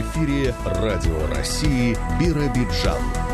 [0.00, 3.29] эфире Радио России Биробиджан.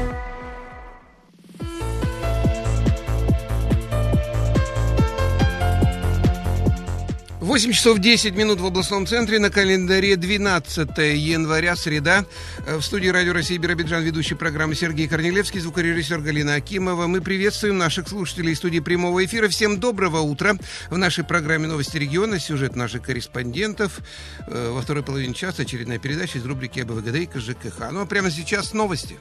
[7.57, 9.39] 8 часов 10 минут в областном центре.
[9.39, 12.27] На календаре 12 января, среда.
[12.67, 17.07] В студии Радио России Биробиджан ведущий программы Сергей Корнелевский, звукорежиссер Галина Акимова.
[17.07, 19.49] Мы приветствуем наших слушателей студии прямого эфира.
[19.49, 20.59] Всем доброго утра.
[20.91, 24.01] В нашей программе «Новости региона» сюжет наших корреспондентов.
[24.49, 27.91] Э, во второй половине часа очередная передача из рубрики АБВГД и КЖКХ.
[27.91, 29.17] Ну а прямо сейчас новости.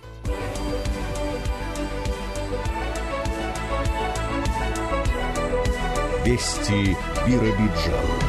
[6.25, 6.97] Вести
[7.27, 8.24] Биробиджан.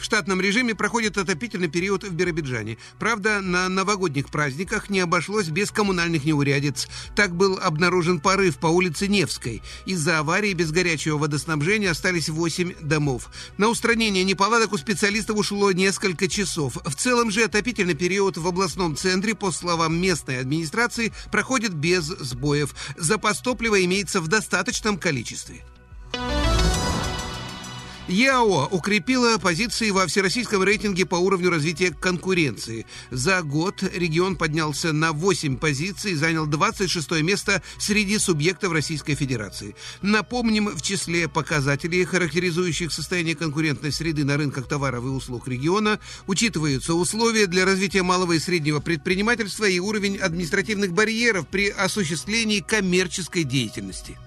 [0.00, 2.78] В штатном режиме проходит отопительный период в Биробиджане.
[2.98, 6.88] Правда, на новогодних праздниках не обошлось без коммунальных неурядиц.
[7.14, 9.62] Так был обнаружен порыв по улице Невской.
[9.84, 13.30] Из-за аварии без горячего водоснабжения остались 8 домов.
[13.58, 16.78] На устранение неполадок у специалистов ушло несколько часов.
[16.82, 22.74] В целом же отопительный период в областном центре, по словам местной администрации, проходит без сбоев.
[22.96, 25.62] Запас топлива имеется в достаточном количестве.
[28.10, 32.86] ЯО укрепила позиции во всероссийском рейтинге по уровню развития конкуренции.
[33.10, 39.76] За год регион поднялся на 8 позиций и занял 26 место среди субъектов Российской Федерации.
[40.02, 46.94] Напомним, в числе показателей, характеризующих состояние конкурентной среды на рынках товаров и услуг региона, учитываются
[46.94, 54.18] условия для развития малого и среднего предпринимательства и уровень административных барьеров при осуществлении коммерческой деятельности.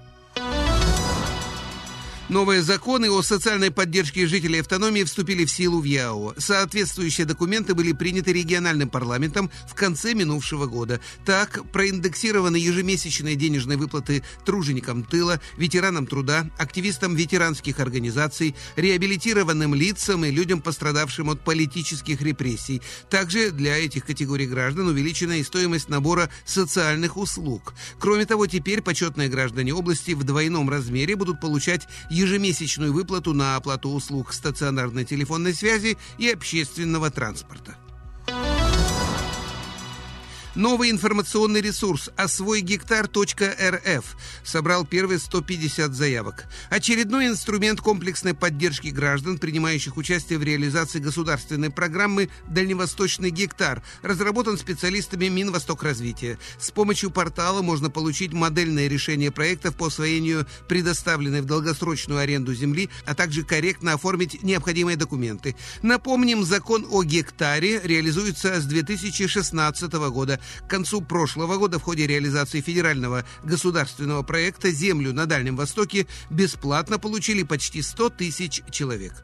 [2.30, 6.34] Новые законы о социальной поддержке жителей автономии вступили в силу в ЯО.
[6.38, 11.02] Соответствующие документы были приняты региональным парламентом в конце минувшего года.
[11.26, 20.32] Так, проиндексированы ежемесячные денежные выплаты труженикам тыла, ветеранам труда, активистам ветеранских организаций, реабилитированным лицам и
[20.32, 22.82] людям, пострадавшим от политических репрессий.
[23.10, 27.74] Также для этих категорий граждан увеличена и стоимость набора социальных услуг.
[28.00, 33.56] Кроме того, теперь почетные граждане области в двойном размере будут получать ежемесячные ежемесячную выплату на
[33.56, 37.78] оплату услуг стационарной телефонной связи и общественного транспорта.
[40.56, 46.46] Новый информационный ресурс освойгектар.рф собрал первые 150 заявок.
[46.70, 55.28] Очередной инструмент комплексной поддержки граждан, принимающих участие в реализации государственной программы «Дальневосточный гектар», разработан специалистами
[55.28, 56.38] Минвостокразвития.
[56.60, 62.92] С помощью портала можно получить модельное решение проектов по освоению предоставленной в долгосрочную аренду земли,
[63.08, 65.56] а также корректно оформить необходимые документы.
[65.82, 70.40] Напомним, закон о гектаре реализуется с 2016 года.
[70.66, 77.00] К концу прошлого года в ходе реализации федерального государственного проекта «Землю на Дальнем Востоке» бесплатно
[77.00, 79.24] получили почти 100 тысяч человек.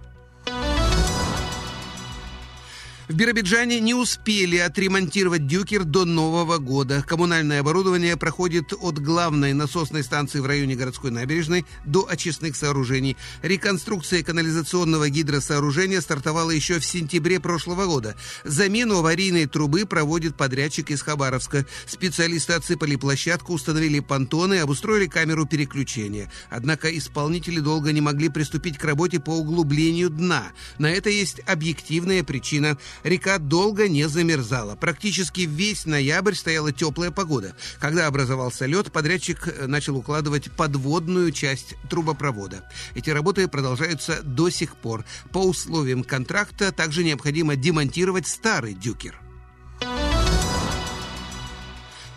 [3.10, 7.02] В Биробиджане не успели отремонтировать «Дюкер» до Нового года.
[7.02, 13.18] Коммунальное оборудование проходит от главной насосной станции в районе городской набережной до очистных сооружений.
[13.42, 18.16] Реконструкция канализационного гидросооружения стартовала еще в сентябре прошлого года.
[18.44, 21.66] Замену аварийной трубы проводит подрядчик из Хабаровска.
[21.88, 26.32] Специалисты отсыпали площадку, установили понтоны, обустроили камеру переключения.
[26.52, 30.52] Однако исполнители долго не могли приступить к работе по углублению дна.
[30.78, 34.76] На это есть объективная причина– река долго не замерзала.
[34.76, 37.56] Практически весь ноябрь стояла теплая погода.
[37.80, 42.64] Когда образовался лед, подрядчик э, начал укладывать подводную часть трубопровода.
[42.96, 45.06] Эти работы продолжаются до сих пор.
[45.32, 49.29] По условиям контракта также необходимо демонтировать старый дюкер.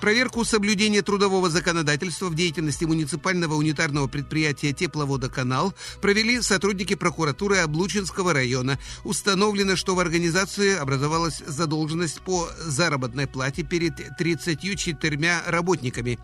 [0.03, 8.81] Проверку соблюдения трудового законодательства в деятельности муниципального унитарного предприятия «Тепловодоканал» провели сотрудники прокуратуры Облучинского района.
[9.05, 16.19] Установлено, что в организации образовалась задолженность по заработной плате перед 34 работниками.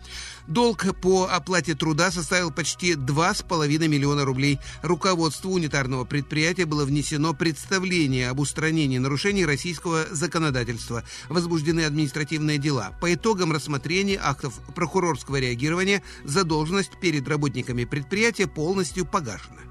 [0.49, 4.59] Долг по оплате труда составил почти 2,5 миллиона рублей.
[4.83, 11.05] Руководству унитарного предприятия было внесено представление об устранении нарушений российского законодательства.
[11.29, 12.93] Возбуждены административные дела.
[13.01, 19.68] По итогам рассмотрения рассмотрения актов прокурорского реагирования задолженность перед работниками предприятия полностью погашена.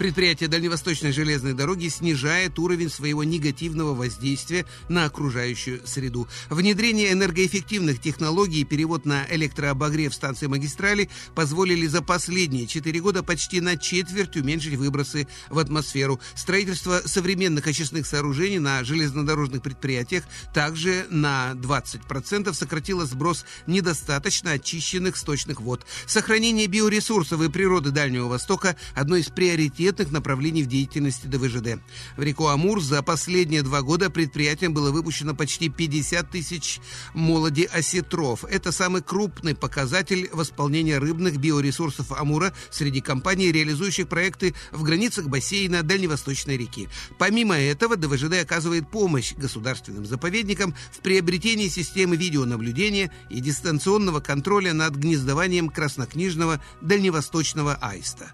[0.00, 6.26] Предприятие Дальневосточной железной дороги снижает уровень своего негативного воздействия на окружающую среду.
[6.48, 13.60] Внедрение энергоэффективных технологий и перевод на электрообогрев станции магистрали позволили за последние четыре года почти
[13.60, 16.18] на четверть уменьшить выбросы в атмосферу.
[16.34, 20.24] Строительство современных очистных сооружений на железнодорожных предприятиях
[20.54, 25.84] также на 20% сократило сброс недостаточно очищенных сточных вод.
[26.06, 31.80] Сохранение биоресурсов и природы Дальнего Востока– одно из приоритетов приоритетных направлений в деятельности ДВЖД.
[32.16, 36.80] В реку Амур за последние два года предприятием было выпущено почти 50 тысяч
[37.14, 38.44] молоди осетров.
[38.44, 45.82] Это самый крупный показатель восполнения рыбных биоресурсов Амура среди компаний, реализующих проекты в границах бассейна
[45.82, 46.88] Дальневосточной реки.
[47.18, 54.94] Помимо этого, ДВЖД оказывает помощь государственным заповедникам в приобретении системы видеонаблюдения и дистанционного контроля над
[54.94, 58.32] гнездованием краснокнижного дальневосточного аиста.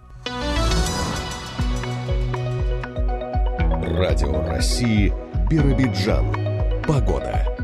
[3.96, 5.10] Радио России
[5.48, 6.26] Биробиджан.
[6.86, 7.55] Погода.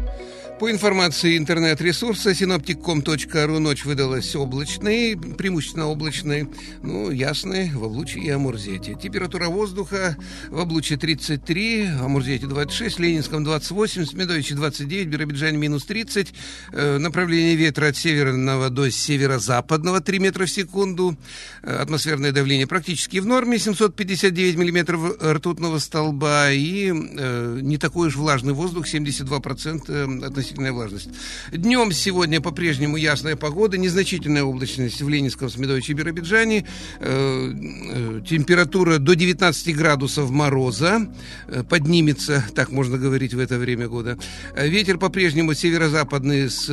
[0.63, 6.49] По информации интернет-ресурса синоптикком.ру ночь выдалась облачной, преимущественно облачной,
[6.85, 8.95] ну, ясной в Облуче и Амурзете.
[8.95, 10.17] Температура воздуха
[10.51, 16.33] в Облуче 33, в Амурзете 26, Ленинском 28, Смедовиче 29, Биробиджане минус 30,
[16.71, 21.19] э, направление ветра от северного до северо-западного 3 метра в секунду,
[21.65, 26.53] э, атмосферное давление практически в норме, 759 миллиметров ртутного столба.
[26.53, 31.09] И э, не такой уж влажный воздух, 72% относительно относительная влажность.
[31.51, 36.67] Днем сегодня по-прежнему ясная погода, незначительная облачность в Ленинском, Смедовиче и Биробиджане.
[37.01, 41.09] Э, э, температура до 19 градусов мороза
[41.49, 44.19] э, поднимется, так можно говорить в это время года.
[44.57, 46.67] Ветер по-прежнему северо-западный с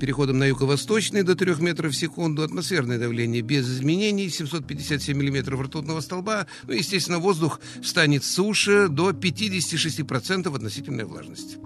[0.00, 2.42] переходом на юго-восточный до 3 метров в секунду.
[2.42, 6.46] Атмосферное давление без изменений, 757 миллиметров ртутного столба.
[6.66, 11.58] Ну, естественно, воздух станет суше до 56% относительной влажности.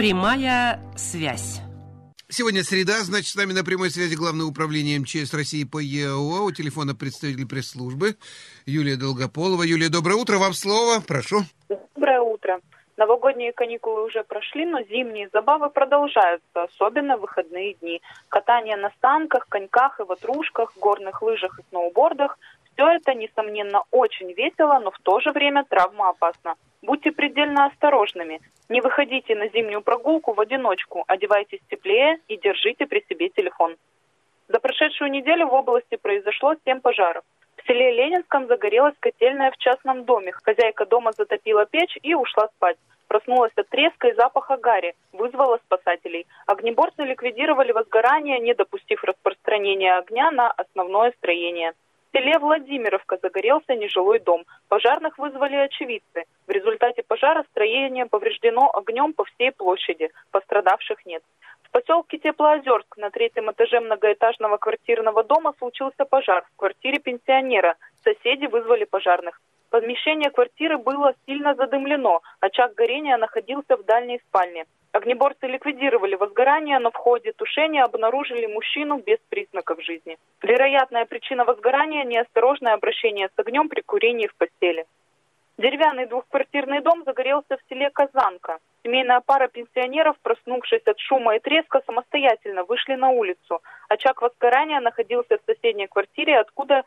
[0.00, 1.60] Прямая связь.
[2.26, 6.42] Сегодня среда, значит, с нами на прямой связи Главное управление МЧС России по ЕО.
[6.42, 8.16] У телефона представитель пресс-службы
[8.64, 9.62] Юлия Долгополова.
[9.62, 11.40] Юлия, доброе утро, вам слово, прошу.
[11.68, 12.60] Доброе утро.
[12.96, 18.00] Новогодние каникулы уже прошли, но зимние забавы продолжаются, особенно в выходные дни.
[18.30, 22.38] Катание на станках, коньках и ватрушках, горных лыжах и сноубордах–
[22.72, 26.54] все это, несомненно, очень весело, но в то же время травмоопасно.
[26.82, 28.40] Будьте предельно осторожными.
[28.68, 33.76] Не выходите на зимнюю прогулку в одиночку, одевайтесь теплее и держите при себе телефон.
[34.48, 37.24] За прошедшую неделю в области произошло 7 пожаров.
[37.56, 40.32] В селе Ленинском загорелась котельная в частном доме.
[40.32, 42.76] Хозяйка дома затопила печь и ушла спать.
[43.06, 46.26] Проснулась от треска и запаха гари, вызвала спасателей.
[46.46, 51.74] Огнеборцы ликвидировали возгорание, не допустив распространения огня на основное строение.
[52.12, 54.44] В селе Владимировка загорелся нежилой дом.
[54.68, 56.24] Пожарных вызвали очевидцы.
[56.48, 60.10] В результате пожара строение повреждено огнем по всей площади.
[60.32, 61.22] Пострадавших нет.
[61.62, 66.44] В поселке Теплоозерск на третьем этаже многоэтажного квартирного дома случился пожар.
[66.54, 67.76] В квартире пенсионера.
[68.02, 69.40] Соседи вызвали пожарных.
[69.70, 72.22] Помещение квартиры было сильно задымлено.
[72.40, 74.66] Очаг горения находился в дальней спальне.
[74.90, 80.18] Огнеборцы ликвидировали возгорание, но в ходе тушения обнаружили мужчину без признаков жизни.
[80.42, 84.86] Вероятная причина возгорания– неосторожное обращение с огнем при курении в постели.
[85.56, 88.58] Деревянный двухквартирный дом загорелся в селе Казанка.
[88.82, 93.60] Семейная пара пенсионеров, проснувшись от шума и треска, самостоятельно вышли на улицу.
[93.88, 96.82] Очаг возгорания находился в соседней квартире, откуда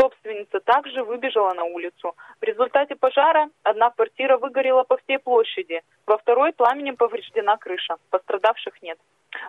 [0.00, 2.14] Собственница также выбежала на улицу.
[2.40, 7.96] В результате пожара одна квартира выгорела по всей площади, во второй пламенем повреждена крыша.
[8.10, 8.98] Пострадавших нет.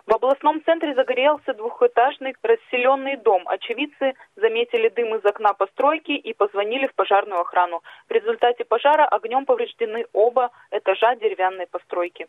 [0.06, 3.44] В областном центре загорелся двухэтажный расселенный дом.
[3.46, 7.82] Очевидцы заметили дым из окна постройки и позвонили в пожарную охрану.
[8.08, 12.26] В результате пожара огнем повреждены оба этажа деревянной постройки.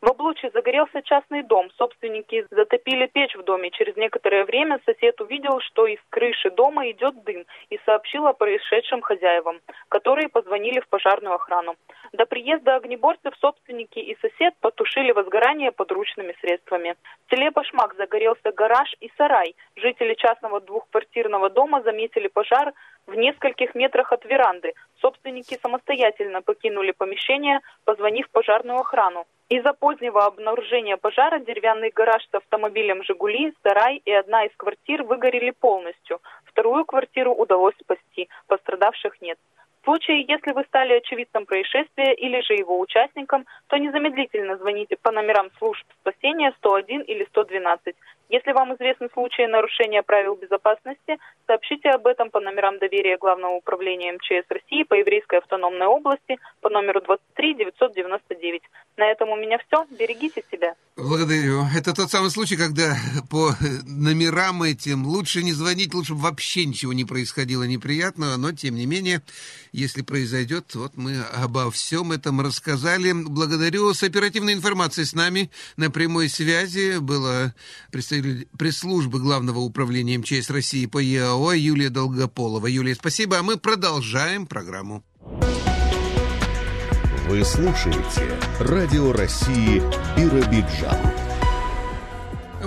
[0.00, 1.70] В Облуче загорелся частный дом.
[1.76, 3.70] Собственники затопили печь в доме.
[3.70, 9.00] Через некоторое время сосед увидел, что из крыши дома идет дым и сообщил о происшедшем
[9.00, 11.76] хозяевам, которые позвонили в пожарную охрану.
[12.12, 16.96] До приезда огнеборцев собственники и сосед потушили возгорание подручными средствами.
[17.26, 19.54] В селе Башмак загорелся гараж и сарай.
[19.76, 22.72] Жители частного двухквартирного дома заметили пожар
[23.08, 24.74] в нескольких метрах от веранды.
[25.00, 29.26] Собственники самостоятельно покинули помещение, позвонив пожарную охрану.
[29.48, 35.50] Из-за позднего обнаружения пожара деревянный гараж с автомобилем «Жигули», сарай и одна из квартир выгорели
[35.50, 36.20] полностью.
[36.44, 39.38] Вторую квартиру удалось спасти, пострадавших нет.
[39.80, 45.12] В случае, если вы стали очевидцем происшествия или же его участником, то незамедлительно звоните по
[45.12, 47.94] номерам служб спасения 101 или 112.
[48.28, 51.16] Если вам известны случаи нарушения правил безопасности,
[51.48, 56.68] сообщите об этом по номерам доверия Главного управления МЧС России по Еврейской автономной области по
[56.68, 58.62] номеру 23 999.
[58.96, 59.86] На этом у меня все.
[59.98, 60.74] Берегите себя.
[60.98, 61.64] Благодарю.
[61.72, 62.98] Это тот самый случай, когда
[63.30, 63.54] по
[63.86, 68.84] номерам этим лучше не звонить, лучше бы вообще ничего не происходило неприятного, но тем не
[68.84, 69.22] менее,
[69.70, 73.12] если произойдет, вот мы обо всем этом рассказали.
[73.12, 73.94] Благодарю.
[73.94, 77.54] С оперативной информацией с нами на прямой связи представитель
[77.92, 82.66] представитель пресс-службы Главного управления МЧС России по ЕАО Юлия Долгополова.
[82.66, 85.04] Юлия, спасибо, а мы продолжаем программу.
[87.28, 89.82] Вы слушаете Радио России
[90.16, 91.17] Биробиджан.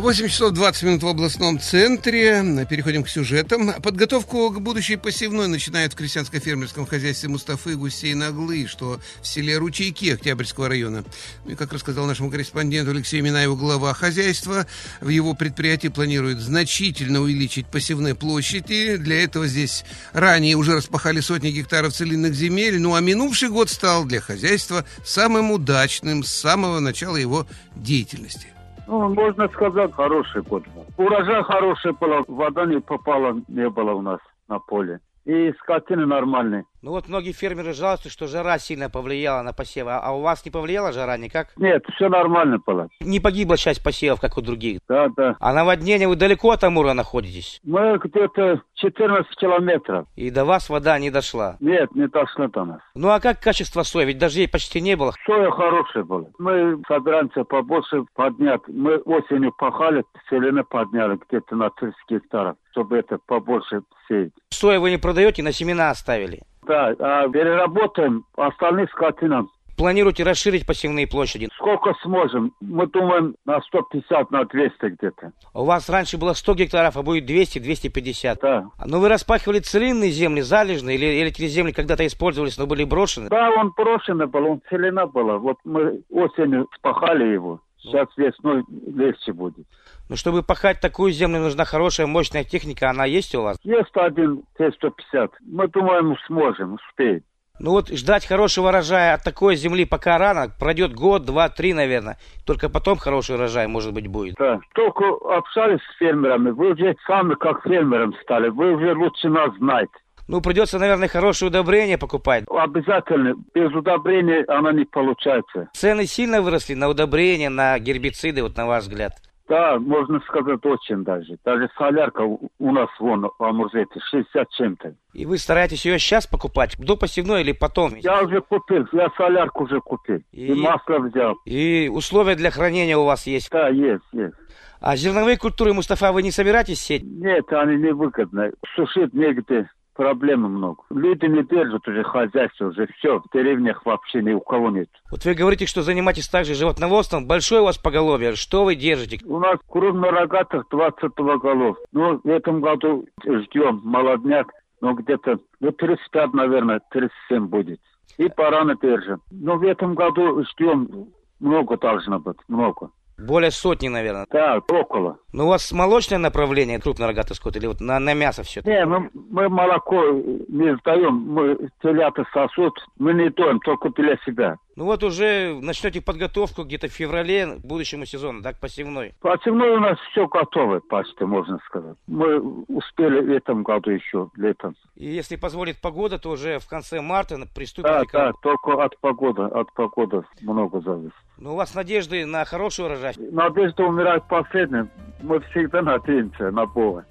[0.02, 2.66] 8 часов 20 минут в областном центре.
[2.68, 3.72] Переходим к сюжетам.
[3.84, 10.10] Подготовку к будущей посевной начинают в крестьянско-фермерском хозяйстве Мустафы Гусей Наглы, что в селе Ручейки
[10.10, 11.04] Октябрьского района.
[11.46, 14.66] Ну и, как рассказал нашему корреспонденту Алексею Минаеву, глава хозяйства,
[15.02, 18.98] в его предприятии планируют значительно увеличить посевные площади.
[18.98, 22.80] Для этого здесь ранее уже распахали сотни гектаров целинных земель.
[22.80, 28.51] Ну а минувший год стал для хозяйства самым удачным с самого начала его деятельности.
[28.92, 30.64] Ну, можно сказать, хороший год.
[30.98, 34.20] Урожай хороший был, вода не попала, не было у нас
[34.50, 35.00] на поле.
[35.24, 36.66] И скотины нормальные.
[36.84, 39.92] Ну вот многие фермеры жалуются, что жара сильно повлияла на посевы.
[39.92, 41.50] А у вас не повлияла жара никак?
[41.58, 42.90] Нет, все нормально было.
[43.02, 44.80] Не погибла часть посевов, как у других?
[44.90, 45.36] Да, да.
[45.40, 47.60] А наводнение вы далеко от Амура находитесь?
[47.64, 50.08] Мы где-то 14 километров.
[50.16, 51.58] И до вас вода не дошла?
[51.60, 52.82] Нет, не дошла до нас.
[52.96, 54.06] Ну а как качество сои?
[54.06, 55.14] Ведь дождей почти не было.
[55.24, 56.26] Соя хорошая была.
[56.40, 58.62] Мы собираемся побольше поднять.
[58.68, 64.32] Мы осенью пахали, селены подняли где-то на 30 гектаров, чтобы это побольше сеять.
[64.50, 66.42] Соя вы не продаете, на семена оставили?
[66.72, 69.52] Да, а переработаем остальные скотинам.
[69.76, 71.50] Планируете расширить посевные площади?
[71.56, 72.54] Сколько сможем?
[72.62, 75.34] Мы думаем на 150, на 200 где-то.
[75.54, 78.38] У вас раньше было 100 гектаров, а будет 200-250.
[78.42, 78.68] Да.
[78.86, 83.28] Но вы распахивали целинные земли, залежные, или, или эти земли когда-то использовались, но были брошены?
[83.28, 85.40] Да, он брошенный был, он целина была.
[85.40, 87.60] Вот мы осенью спахали его.
[87.80, 88.64] Сейчас весной
[88.96, 89.66] легче будет.
[90.10, 92.90] Но чтобы пахать такую землю, нужна хорошая, мощная техника.
[92.90, 93.58] Она есть у вас?
[93.64, 95.30] Есть один Т-150.
[95.42, 97.24] Мы думаем, сможем, успеем.
[97.60, 100.50] Ну вот ждать хорошего урожая от такой земли пока рано.
[100.60, 102.18] Пройдет год, два, три, наверное.
[102.44, 104.36] Только потом хороший урожай, может быть, будет.
[104.40, 104.60] Да.
[104.74, 105.04] Только
[105.38, 106.50] общались с фермерами.
[106.50, 108.50] Вы уже сами как фермером стали.
[108.50, 109.94] Вы уже лучше нас знаете.
[110.28, 112.46] Ну, придется, наверное, хорошее удобрение покупать.
[112.50, 113.36] Обязательно.
[113.54, 115.70] Без удобрения она не получается.
[115.74, 119.14] Цены сильно выросли на удобрения, на гербициды, вот на ваш взгляд?
[119.52, 121.38] Да, можно сказать, очень даже.
[121.44, 124.96] Даже солярка у нас вон в Амурзете 60 чем-то.
[125.14, 127.96] И вы стараетесь ее сейчас покупать, до посевной или потом?
[127.96, 130.22] Я уже купил, я солярку уже купил.
[130.32, 131.36] И, и масло взял.
[131.44, 133.52] И условия для хранения у вас есть?
[133.52, 134.36] Да, есть, есть.
[134.80, 137.04] А зерновые культуры, Мустафа, вы не собираетесь сеять?
[137.04, 138.54] Нет, они невыгодны.
[138.74, 140.84] Сушить негде проблем много.
[140.90, 144.90] Люди не держат уже хозяйство, уже все, в деревнях вообще ни у кого нет.
[145.10, 147.28] Вот вы говорите, что занимаетесь также животноводством.
[147.28, 148.36] Большое у вас поголовье.
[148.36, 149.20] Что вы держите?
[149.26, 151.78] У нас крупнорогатых 22 голов.
[151.92, 154.48] Ну, в этом году ждем молодняк,
[154.82, 157.80] ну, где-то, ну, 35, наверное, 37 будет.
[158.18, 159.22] И бараны держим.
[159.32, 162.90] Ну, в этом году ждем много должно быть, много.
[163.26, 164.26] Более сотни, наверное.
[164.32, 165.18] Да, около.
[165.34, 168.62] Ну, у вас молочное направление, крупный рогатый скот, или вот на, на мясо все?
[168.66, 170.04] Не, мы, мы молоко
[170.48, 174.56] не сдаем, мы телята сосут, мы не доим, только для себя.
[174.82, 179.14] Ну вот уже начнете подготовку где-то в феврале к будущему сезону, так, посевной?
[179.22, 181.96] Посевной у нас все готово почти, можно сказать.
[182.08, 184.76] Мы успели в этом году еще, летом.
[184.96, 188.12] И если позволит погода, то уже в конце марта приступите да, к...
[188.12, 191.14] Да, только от погоды, от погоды много зависит.
[191.38, 193.14] Ну у вас надежды на хороший урожай?
[193.20, 194.90] Надежда умирает последним.
[195.22, 197.06] Мы всегда надеемся на Бога.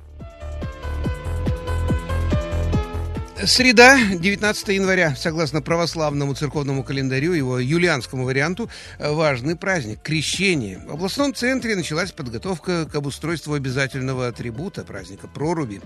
[3.47, 8.69] Среда, 19 января, согласно православному церковному календарю, его юлианскому варианту,
[8.99, 10.79] важный праздник– крещение.
[10.87, 15.81] В областном центре началась подготовка к обустройству обязательного атрибута праздника– проруби.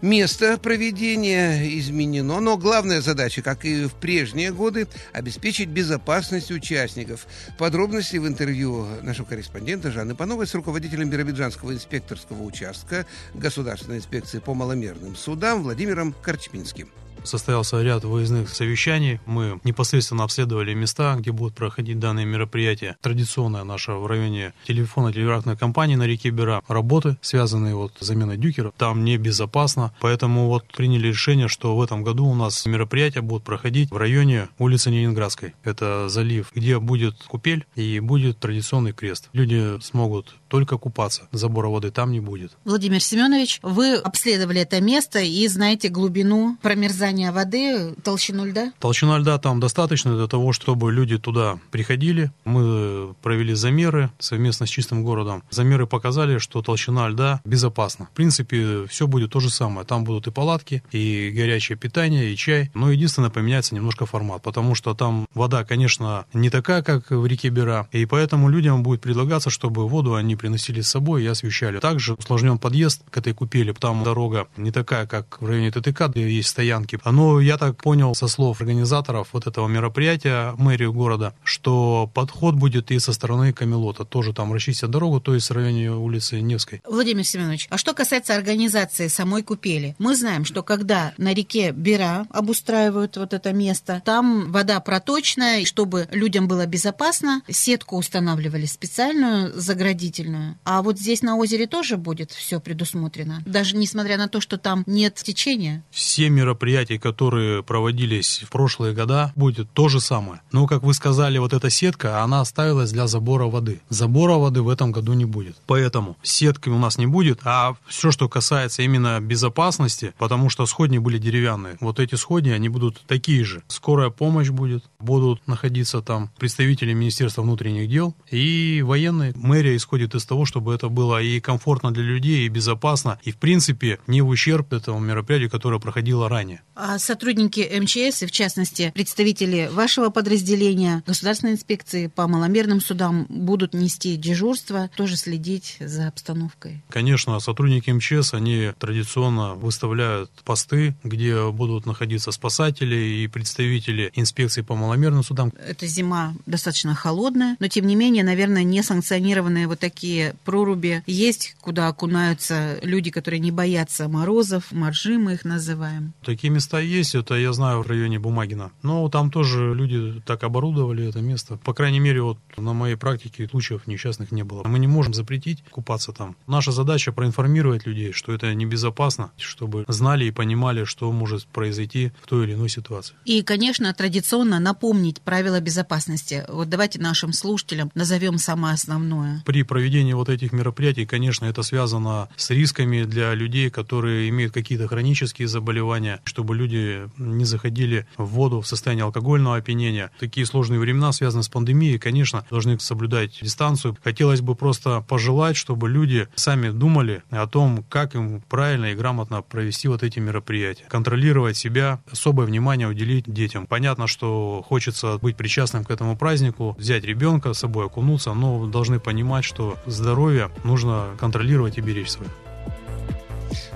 [0.00, 7.26] Место проведения изменено, но главная задача, как и в прежние годы, обеспечить безопасность участников.
[7.58, 14.54] Подробности в интервью нашего корреспондента Жанны Пановой с руководителем Биробиджанского инспекторского участка Государственной инспекции по
[14.54, 16.93] маломерным судам Владимиром Корчминским
[17.24, 19.20] состоялся ряд выездных совещаний.
[19.26, 22.96] Мы непосредственно обследовали места, где будут проходить данные мероприятия.
[23.00, 28.72] Традиционная наша в районе телефонно-телеграфной компании на реке Бера работы, связанные вот с заменой дюкера.
[28.76, 33.90] Там небезопасно, поэтому вот приняли решение, что в этом году у нас мероприятия будут проходить
[33.90, 35.54] в районе улицы Ленинградской.
[35.64, 39.30] Это залив, где будет купель и будет традиционный крест.
[39.32, 42.52] Люди смогут только купаться, забора воды там не будет.
[42.64, 48.72] Владимир Семенович, вы обследовали это место и знаете глубину промерзания содержание воды, толщину льда?
[48.78, 52.30] Толщина льда там достаточно для того, чтобы люди туда приходили.
[52.44, 55.42] Мы провели замеры совместно с чистым городом.
[55.50, 58.08] Замеры показали, что толщина льда безопасна.
[58.12, 59.86] В принципе, все будет то же самое.
[59.86, 62.70] Там будут и палатки, и горячее питание, и чай.
[62.74, 67.48] Но единственное, поменяется немножко формат, потому что там вода, конечно, не такая, как в реке
[67.48, 71.78] Бера, и поэтому людям будет предлагаться, чтобы воду они приносили с собой и освещали.
[71.78, 76.28] Также усложнен подъезд к этой купели, там дорога не такая, как в районе ТТК, где
[76.28, 76.98] есть стоянки.
[77.04, 82.90] Но я так понял со слов организаторов вот этого мероприятия, мэрию города, что подход будет
[82.90, 84.04] и со стороны Камелота.
[84.04, 86.82] Тоже там расчистят дорогу, то есть в районе улицы Невской.
[86.86, 89.94] Владимир Семенович, а что касается организации самой купели?
[89.98, 95.64] Мы знаем, что когда на реке Бера обустраивают вот это место, там вода проточная, и
[95.64, 100.56] чтобы людям было безопасно, сетку устанавливали специальную, заградительную.
[100.64, 104.84] А вот здесь на озере тоже будет все предусмотрено, даже несмотря на то, что там
[104.86, 105.82] нет течения?
[105.90, 110.40] Все мероприятия, которые проводились в прошлые года, будет то же самое.
[110.52, 113.80] Но, как вы сказали, вот эта сетка, она оставилась для забора воды.
[113.88, 115.56] Забора воды в этом году не будет.
[115.66, 120.98] Поэтому сетки у нас не будет, а все, что касается именно безопасности, потому что сходни
[120.98, 123.62] были деревянные, вот эти сходни, они будут такие же.
[123.68, 129.32] Скорая помощь будет, будут находиться там представители Министерства внутренних дел и военные.
[129.36, 133.36] Мэрия исходит из того, чтобы это было и комфортно для людей, и безопасно, и в
[133.36, 136.62] принципе не в ущерб этому мероприятию, которое проходило ранее.
[136.86, 143.72] А сотрудники МЧС, и в частности представители вашего подразделения, Государственной инспекции по маломерным судам будут
[143.72, 146.82] нести дежурство, тоже следить за обстановкой?
[146.90, 154.74] Конечно, сотрудники МЧС, они традиционно выставляют посты, где будут находиться спасатели и представители инспекции по
[154.74, 155.54] маломерным судам.
[155.66, 161.56] Эта зима достаточно холодная, но тем не менее, наверное, не санкционированные вот такие проруби есть,
[161.62, 166.12] куда окунаются люди, которые не боятся морозов, моржи мы их называем.
[166.22, 168.70] Такие места есть, это я знаю в районе Бумагина.
[168.82, 171.58] Но там тоже люди так оборудовали это место.
[171.64, 174.62] По крайней мере, вот на моей практике случаев несчастных не было.
[174.64, 176.36] Мы не можем запретить купаться там.
[176.46, 182.26] Наша задача проинформировать людей, что это небезопасно, чтобы знали и понимали, что может произойти в
[182.26, 183.14] той или иной ситуации.
[183.26, 186.44] И, конечно, традиционно напомнить правила безопасности.
[186.48, 189.42] Вот давайте нашим слушателям назовем самое основное.
[189.44, 194.88] При проведении вот этих мероприятий, конечно, это связано с рисками для людей, которые имеют какие-то
[194.88, 200.10] хронические заболевания, чтобы люди не заходили в воду в состоянии алкогольного опьянения.
[200.18, 203.96] Такие сложные времена связаны с пандемией, конечно, должны соблюдать дистанцию.
[204.02, 209.42] Хотелось бы просто пожелать, чтобы люди сами думали о том, как им правильно и грамотно
[209.42, 210.84] провести вот эти мероприятия.
[210.88, 213.66] Контролировать себя, особое внимание уделить детям.
[213.66, 219.00] Понятно, что хочется быть причастным к этому празднику, взять ребенка с собой, окунуться, но должны
[219.00, 222.30] понимать, что здоровье нужно контролировать и беречь свое.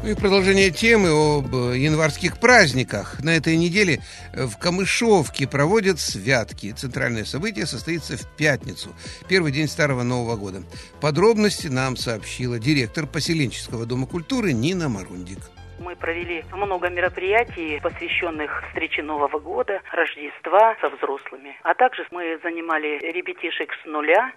[0.02, 3.22] Ну и продолжение темы об январских праздниках.
[3.22, 4.00] На этой неделе
[4.32, 6.72] в Камышовке проводят святки.
[6.72, 8.94] Центральное событие состоится в пятницу,
[9.28, 10.62] первый день Старого Нового года.
[11.00, 15.40] Подробности нам сообщила директор поселенческого дома культуры Нина Марундик
[15.78, 21.56] мы провели много мероприятий, посвященных встрече Нового года, Рождества со взрослыми.
[21.62, 24.32] А также мы занимали ребятишек с нуля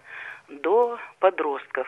[0.48, 1.88] до подростков.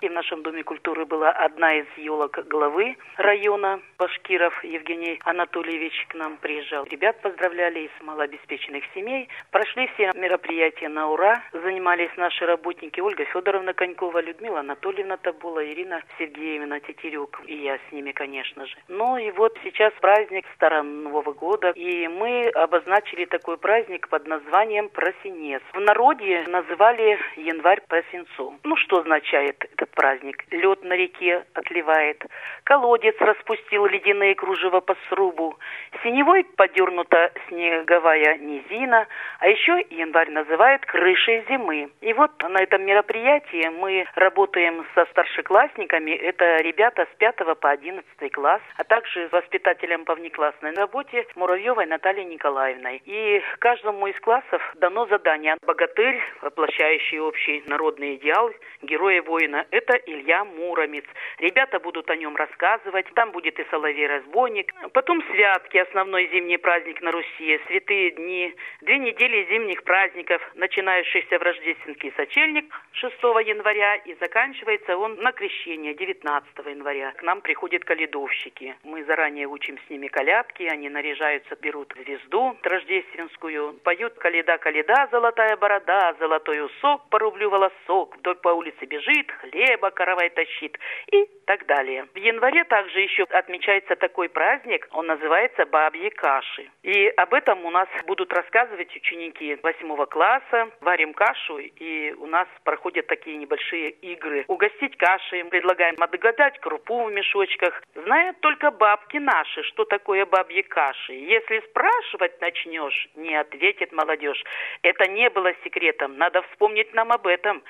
[0.00, 6.14] И в нашем Доме культуры была одна из елок главы района Башкиров Евгений Анатольевич к
[6.14, 6.84] нам приезжал.
[6.84, 9.28] Ребят поздравляли из малообеспеченных семей.
[9.50, 11.42] Прошли все мероприятия на ура.
[11.52, 17.40] Занимались наши работники Ольга Федоровна Конькова, Людмила Анатольевна Табула, Ирина Сергеевна Тетерюк.
[17.46, 18.76] И я с ними, конечно же.
[18.88, 21.70] Ну и вот сейчас праздник Старого года.
[21.70, 25.62] И мы обозначили такой праздник под названием Просинец.
[25.72, 28.58] В народе называли январь просинцом.
[28.64, 30.44] Ну что означает этот праздник.
[30.50, 32.24] Лед на реке отливает,
[32.64, 35.56] колодец распустил ледяные кружева по срубу,
[36.02, 39.06] синевой подернута снеговая низина,
[39.40, 41.90] а еще январь называют крышей зимы.
[42.00, 48.32] И вот на этом мероприятии мы работаем со старшеклассниками, это ребята с 5 по 11
[48.32, 53.02] класс, а также с воспитателем по внеклассной работе Муравьевой Натальей Николаевной.
[53.04, 58.50] И каждому из классов дано задание «Богатырь, воплощающий общий народный идеал,
[58.82, 61.04] героя воина» это Илья Муромец.
[61.38, 63.06] Ребята будут о нем рассказывать.
[63.14, 64.72] Там будет и Соловей-разбойник.
[64.92, 68.54] Потом святки, основной зимний праздник на Руси, святые дни.
[68.82, 73.14] Две недели зимних праздников, начинающихся в рождественский сочельник 6
[73.46, 77.12] января и заканчивается он на крещение 19 января.
[77.12, 78.76] К нам приходят каледовщики.
[78.84, 85.56] Мы заранее учим с ними колядки, они наряжаются, берут звезду рождественскую, поют «Каледа, каледа, золотая
[85.56, 90.78] борода, золотой усок, по рублю волосок, вдоль по улице бежит, хлеб хлеба каравай тащит.
[91.12, 92.06] И так далее.
[92.14, 96.70] В январе также еще отмечается такой праздник, он называется Бабьи каши.
[96.82, 100.70] И об этом у нас будут рассказывать ученики восьмого класса.
[100.80, 104.44] Варим кашу, и у нас проходят такие небольшие игры.
[104.48, 107.82] Угостить кашей, предлагаем отгадать крупу в мешочках.
[107.94, 111.12] Знают только бабки наши, что такое бабьи каши.
[111.12, 114.42] Если спрашивать начнешь, не ответит молодежь.
[114.82, 117.62] Это не было секретом, надо вспомнить нам об этом.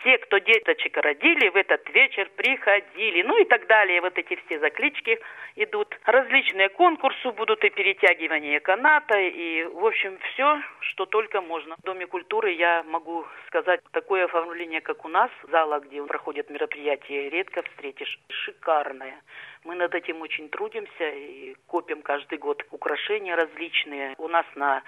[0.00, 3.17] Все, кто деточек родили, в этот вечер приходили.
[3.22, 4.00] Ну и так далее.
[4.00, 5.18] Вот эти все заклички
[5.56, 5.98] идут.
[6.04, 11.76] Различные конкурсы будут и перетягивание каната, и, в общем, все, что только можно.
[11.76, 17.28] В Доме культуры я могу сказать, такое оформление, как у нас, зала, где проходят мероприятия,
[17.28, 18.18] редко встретишь.
[18.30, 19.20] Шикарное.
[19.64, 24.14] Мы над этим очень трудимся и копим каждый год украшения различные.
[24.18, 24.82] У нас на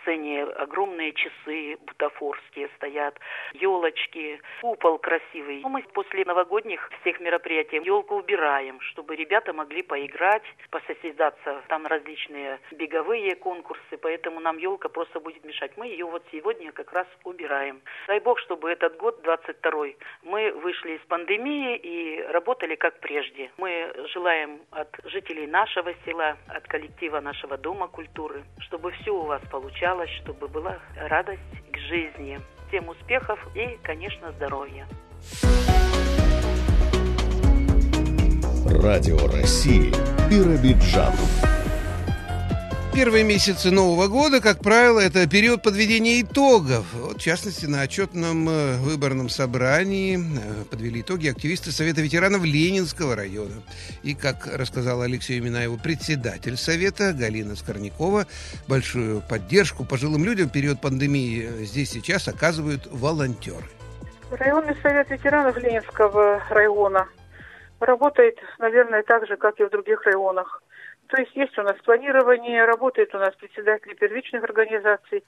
[0.00, 3.18] сцене огромные часы бутафорские стоят,
[3.54, 5.62] елочки, купол красивый.
[5.64, 11.62] Мы после новогодних всех мероприятий елку убираем, чтобы ребята могли поиграть, посостязаться.
[11.68, 15.72] Там различные беговые конкурсы, поэтому нам елка просто будет мешать.
[15.76, 17.80] Мы ее вот сегодня как раз убираем.
[18.06, 19.86] Дай бог, чтобы этот год, 22
[20.22, 23.50] мы вышли из пандемии и работали как прежде.
[23.56, 29.42] Мы желаем от жителей нашего села, от коллектива нашего Дома культуры, чтобы все у вас
[29.50, 31.40] получалось, чтобы была радость
[31.72, 32.38] к жизни.
[32.68, 34.86] Всем успехов и, конечно, здоровья.
[38.70, 39.92] Радио России
[40.28, 41.12] Биробиджан.
[42.92, 46.84] Первые месяцы Нового года, как правило, это период подведения итогов.
[46.94, 53.14] Вот, в частности, на отчетном э, выборном собрании э, подвели итоги активисты Совета ветеранов Ленинского
[53.14, 53.54] района.
[54.02, 58.26] И, как рассказал Алексею Минаеву председатель Совета Галина Скорнякова,
[58.66, 63.66] большую поддержку пожилым людям в период пандемии здесь сейчас оказывают волонтеры.
[64.30, 67.06] Районный совет ветеранов Ленинского района
[67.80, 70.62] работает, наверное, так же, как и в других районах.
[71.08, 75.22] То есть есть у нас планирование, работает у нас председатели первичных организаций,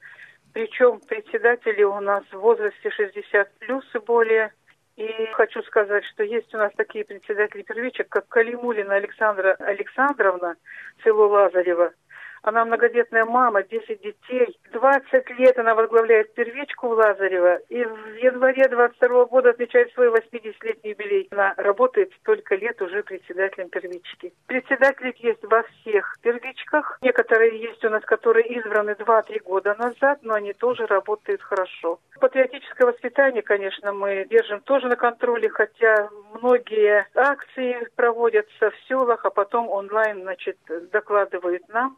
[0.53, 4.53] причем председатели у нас в возрасте 60 плюс и более.
[4.97, 10.57] И хочу сказать, что есть у нас такие председатели первичек, как Калимулина Александра Александровна,
[11.05, 11.93] село Лазарево,
[12.43, 14.59] она многодетная мама, 10 детей.
[14.73, 17.57] 20 лет она возглавляет первичку в Лазарево.
[17.69, 21.29] И в январе 22 года отмечает свой 80-летний юбилей.
[21.31, 24.33] Она работает столько лет уже председателем первички.
[24.47, 26.99] Председатели есть во всех первичках.
[27.03, 31.99] Некоторые есть у нас, которые избраны 2-3 года назад, но они тоже работают хорошо.
[32.21, 39.31] Патриотическое воспитание, конечно, мы держим тоже на контроле, хотя многие акции проводятся в селах, а
[39.31, 40.59] потом онлайн, значит,
[40.93, 41.97] докладывают нам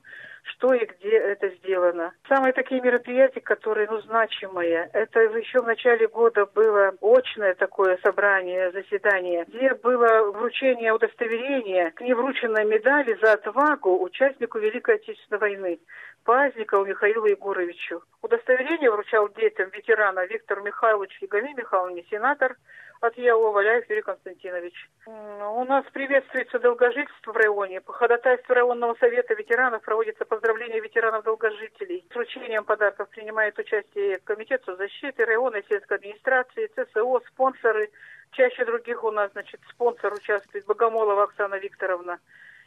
[0.51, 2.13] что и где это сделано.
[2.29, 8.71] Самые такие мероприятия, которые, ну, значимые, это еще в начале года было очное такое собрание,
[8.73, 15.79] заседание, где было вручение удостоверения к неврученной медали за отвагу участнику Великой Отечественной войны.
[16.25, 18.03] Пазникову Михаилу Егоровичу.
[18.23, 22.57] Удостоверение вручал детям ветерана Виктор Михайлович и Гами Михайловне, сенатор
[23.01, 24.91] от ЯО Валяев Юрий Константинович.
[25.07, 27.81] У нас приветствуется долгожительство в районе.
[27.81, 32.07] По ходатайству районного совета ветеранов проводится поздравление ветеранов-долгожителей.
[32.11, 37.91] С вручением подарков принимает участие Комитет соцзащиты, районной сельской администрации, ЦСО, спонсоры.
[38.33, 42.21] Чаще других у нас, значит, спонсор участвует Богомолова Оксана Викторовна,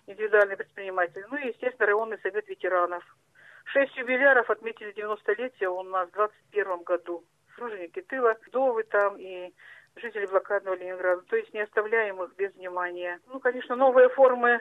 [0.08, 1.24] индивидуальный предприниматель.
[1.30, 3.04] Ну и, естественно, районный совет ветеранов.
[3.66, 7.24] Шесть юбиляров отметили 90-летие у нас в 21 году.
[7.56, 9.54] Труженики тыла, вдовы там и
[9.96, 13.20] жителей блокадного Ленинграда, то есть не оставляем их без внимания.
[13.28, 14.60] Ну, конечно, новые формы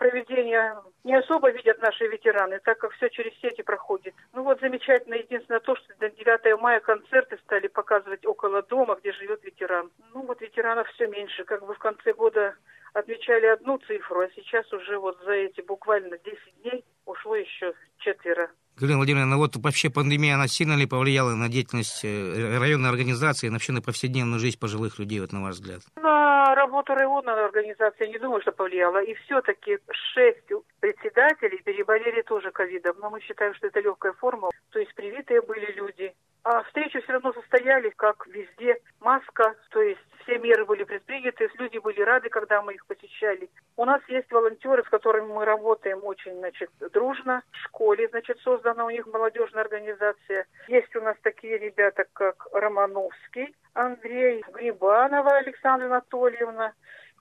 [0.00, 4.14] проведения не особо видят наши ветераны, так как все через сети проходит.
[4.32, 9.12] Ну вот замечательно единственное то, что до 9 мая концерты стали показывать около дома, где
[9.12, 9.90] живет ветеран.
[10.14, 12.56] Ну вот ветеранов все меньше, как бы в конце года
[12.94, 18.50] отмечали одну цифру, а сейчас уже вот за эти буквально 10 дней ушло еще четверо.
[18.80, 23.48] Галина Владимировна, ну вот вообще пандемия, она сильно ли повлияла на деятельность э, районной организации
[23.48, 25.82] и вообще на повседневную жизнь пожилых людей, вот на ваш взгляд?
[25.96, 29.02] На работу районной организации не думаю, что повлияло.
[29.02, 29.78] И все-таки
[30.14, 30.48] шесть
[30.80, 32.96] председателей переболели тоже ковидом.
[33.00, 34.48] Но мы считаем, что это легкая форма.
[34.70, 36.14] То есть привитые были люди.
[36.42, 38.80] А встречи все равно состоялись, как везде.
[39.00, 43.50] Маска, то есть все меры были предприняты, люди были рады, когда мы их посещали.
[43.76, 47.42] У нас есть волонтеры, с которыми мы работаем очень, значит, дружно.
[47.50, 50.46] В школе, значит, создана у них молодежная организация.
[50.68, 56.74] Есть у нас такие ребята, как Романовский, Андрей Грибанова Александра Анатольевна,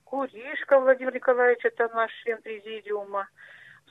[0.03, 3.27] Куришка Владимир Николаевич, это наш член президиума.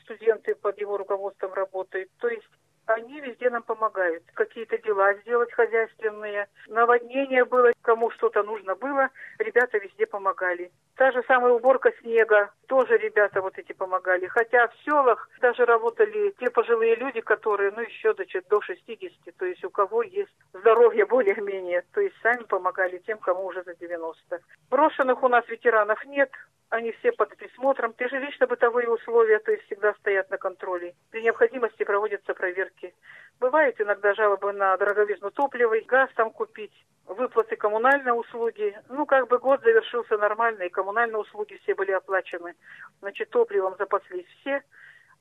[0.05, 2.09] Студенты под его руководством работают.
[2.19, 2.49] То есть
[2.89, 4.23] они везде нам помогают.
[4.35, 6.49] Какие-то дела сделать хозяйственные.
[6.69, 10.71] Наводнение было, кому что-то нужно было, ребята везде помогали.
[10.97, 14.27] Та же самая уборка снега, тоже ребята вот эти помогали.
[14.27, 19.45] Хотя в селах даже работали те пожилые люди, которые, ну, еще до, до 60, то
[19.45, 24.41] есть у кого есть здоровье более-менее, то есть сами помогали тем, кому уже за 90.
[24.71, 26.31] Брошенных у нас ветеранов нет,
[26.71, 27.95] они все под присмотром.
[27.99, 30.95] Лично-бытовые условия, то есть всегда стоят на контроле.
[31.11, 32.95] При необходимости проводятся проверки.
[33.41, 36.75] Бывают иногда жалобы на дороговизну топлива, газ там купить,
[37.07, 38.77] выплаты коммунальные услуги.
[38.89, 42.55] Ну, как бы год завершился нормально, и коммунальные услуги все были оплачены.
[43.01, 44.63] Значит, топливом запаслись все,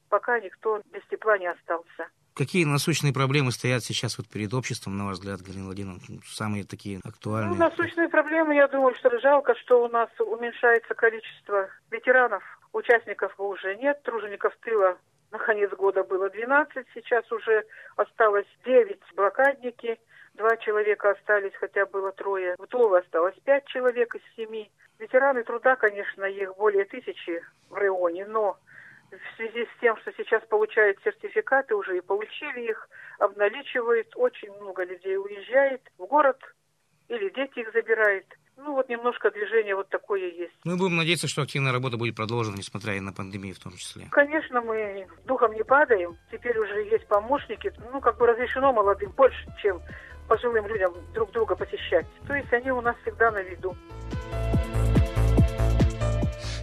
[0.09, 2.09] пока никто без тепла не остался.
[2.37, 5.99] Какие насущные проблемы стоят сейчас вот перед обществом, на ваш взгляд, Галина Владимировна?
[6.27, 7.49] Самые такие актуальные?
[7.49, 12.43] Ну, насущные проблемы, я думаю, что жалко, что у нас уменьшается количество ветеранов.
[12.73, 14.97] Участников уже нет, тружеников тыла
[15.31, 19.99] на конец года было 12, сейчас уже осталось 9 блокадники,
[20.35, 22.55] два человека остались, хотя было трое.
[22.57, 24.67] В Тулу осталось 5 человек из 7.
[24.99, 28.57] Ветераны труда, конечно, их более тысячи в районе, но
[29.11, 32.89] в связи с тем, что сейчас получают сертификаты, уже и получили их,
[33.19, 36.37] обналичивают, очень много людей уезжает в город
[37.07, 38.25] или дети их забирают.
[38.57, 40.53] Ну вот немножко движение вот такое есть.
[40.63, 44.07] Мы будем надеяться, что активная работа будет продолжена, несмотря и на пандемию в том числе.
[44.11, 46.17] Конечно, мы духом не падаем.
[46.31, 47.71] Теперь уже есть помощники.
[47.91, 49.79] Ну, как бы разрешено молодым больше, чем
[50.27, 52.07] пожилым людям друг друга посещать.
[52.27, 53.75] То есть они у нас всегда на виду.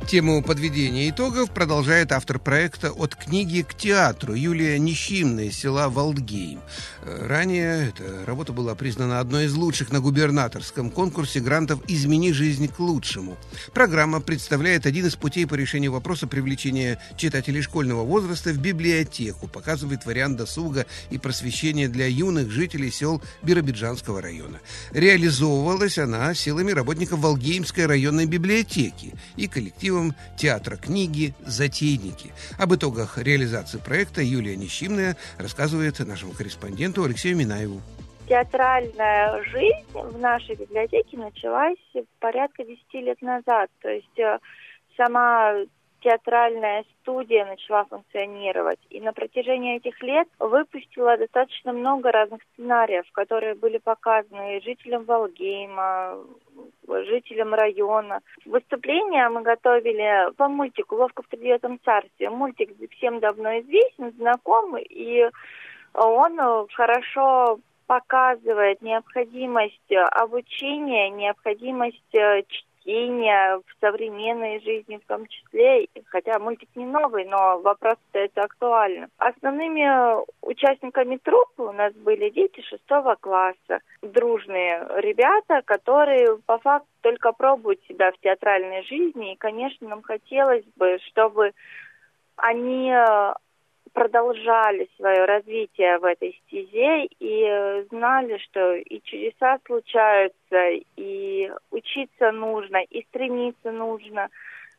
[0.08, 6.60] Тему подведения итогов продолжает автор проекта «От книги к театру» Юлия Нищимна из села Валдгейм.
[7.04, 12.78] Ранее эта работа была признана одной из лучших на губернаторском конкурсе грантов «Измени жизнь к
[12.80, 13.36] лучшему».
[13.72, 20.04] Программа представляет один из путей по решению вопроса привлечения читателей школьного возраста в библиотеку, показывает
[20.04, 24.60] вариант досуга и просвещения для юных жителей сел Биробиджанского района.
[24.92, 29.48] Реализовывалась она силами работников Волгеймской районной библиотеки и
[29.94, 32.32] коллективом театра книги «Затейники».
[32.58, 37.80] Об итогах реализации проекта Юлия Нищимная рассказывает нашему корреспонденту Алексею Минаеву.
[38.28, 41.78] Театральная жизнь в нашей библиотеке началась
[42.20, 43.70] порядка 10 лет назад.
[43.82, 44.38] То есть э,
[44.96, 45.54] сама
[46.00, 48.80] театральная студия начала функционировать.
[48.90, 56.16] И на протяжении этих лет выпустила достаточно много разных сценариев, которые были показаны жителям Волгейма,
[56.86, 58.20] жителям района.
[58.44, 62.30] Выступления мы готовили по мультику «Вовка в тридевятом царстве».
[62.30, 65.28] Мультик всем давно известен, знакомый, и
[65.94, 66.38] он
[66.74, 72.16] хорошо показывает необходимость обучения, необходимость
[72.84, 79.10] чтения в современной жизни в том числе, хотя мультик не новый, но вопрос остается актуальным.
[79.18, 87.32] Основными участниками труппы у нас были дети шестого класса, дружные ребята, которые по факту только
[87.32, 91.52] пробуют себя в театральной жизни, и, конечно, нам хотелось бы, чтобы
[92.36, 92.92] они
[93.94, 102.32] продолжали свое развитие в этой стезе и э, знали, что и чудеса случаются, и учиться
[102.32, 104.28] нужно, и стремиться нужно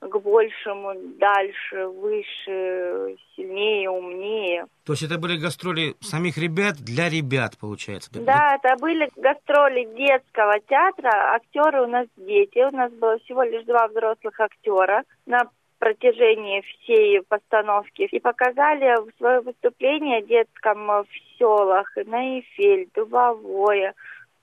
[0.02, 4.66] к большему, дальше, выше, сильнее, умнее.
[4.86, 8.12] То есть это были гастроли самих ребят для ребят, получается?
[8.14, 11.36] Да, это были гастроли детского театра.
[11.36, 12.60] Актеры у нас дети.
[12.60, 15.04] У нас было всего лишь два взрослых актера.
[15.26, 21.08] На протяжении всей постановки и показали свое выступление детском в
[21.38, 23.94] селах на Эйфель, Дубовое,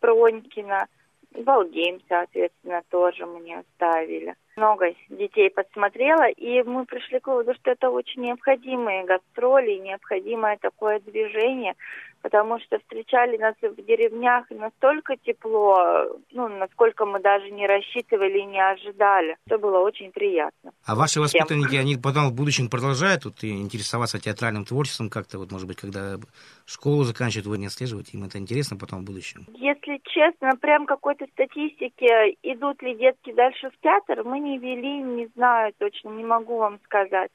[0.01, 0.87] Пронькино,
[1.35, 4.35] Волгейм, соответственно, тоже мне оставили.
[4.57, 11.01] Много детей подсмотрела, и мы пришли к выводу, что это очень необходимые гастроли, необходимое такое
[11.01, 11.75] движение,
[12.23, 18.45] потому что встречали нас в деревнях настолько тепло, ну, насколько мы даже не рассчитывали и
[18.45, 19.37] не ожидали.
[19.47, 20.73] Это было очень приятно.
[20.87, 25.67] А ваши воспитанники, они потом в будущем продолжают вот, интересоваться театральным творчеством как-то, вот, может
[25.67, 26.17] быть, когда
[26.65, 29.47] школу заканчивают, вы не отслеживаете, им это интересно потом в будущем?
[29.55, 35.27] Если честно, прям какой-то статистики, идут ли детки дальше в театр, мы не вели, не
[35.35, 37.31] знаю точно, не могу вам сказать.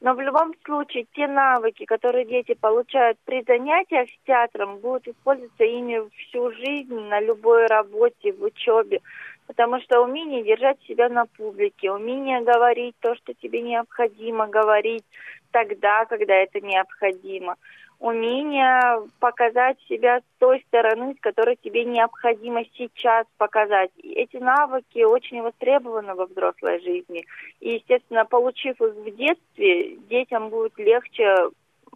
[0.00, 5.64] Но в любом случае те навыки, которые дети получают при занятиях с театром, будут использоваться
[5.64, 9.00] ими всю жизнь на любой работе, в учебе.
[9.48, 15.04] Потому что умение держать себя на публике, умение говорить то, что тебе необходимо говорить
[15.50, 17.56] тогда, когда это необходимо,
[17.98, 23.90] умение показать себя с той стороны, с которой тебе необходимо сейчас показать.
[23.96, 27.26] И эти навыки очень востребованы во взрослой жизни.
[27.60, 31.34] И, естественно, получив их в детстве, детям будет легче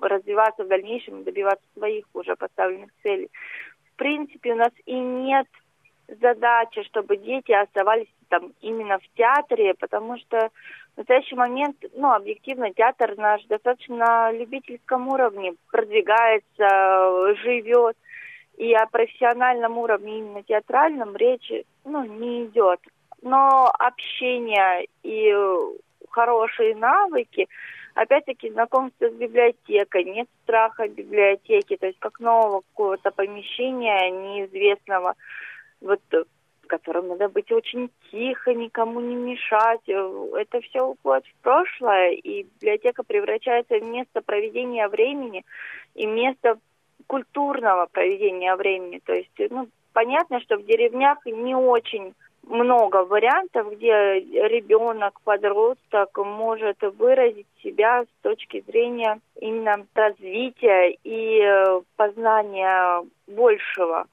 [0.00, 3.30] развиваться в дальнейшем и добиваться своих уже поставленных целей.
[3.92, 5.46] В принципе, у нас и нет
[6.20, 10.50] задачи, чтобы дети оставались там именно в театре, потому что
[10.94, 17.96] в настоящий момент, ну, объективно, театр наш достаточно на любительском уровне продвигается, живет.
[18.58, 22.80] И о профессиональном уровне, именно театральном, речи, ну, не идет.
[23.22, 25.34] Но общение и
[26.10, 27.48] хорошие навыки,
[27.94, 35.14] опять-таки знакомство с библиотекой, нет страха библиотеки, то есть как нового какого-то помещения неизвестного,
[35.80, 36.00] вот
[36.72, 39.86] в котором надо быть очень тихо, никому не мешать.
[39.86, 45.44] Это все уходит в прошлое, и библиотека превращается в место проведения времени
[45.94, 46.58] и место
[47.06, 49.00] культурного проведения времени.
[49.04, 56.78] То есть, ну, понятно, что в деревнях не очень много вариантов, где ребенок, подросток может
[56.98, 64.06] выразить себя с точки зрения именно развития и э, познания большего,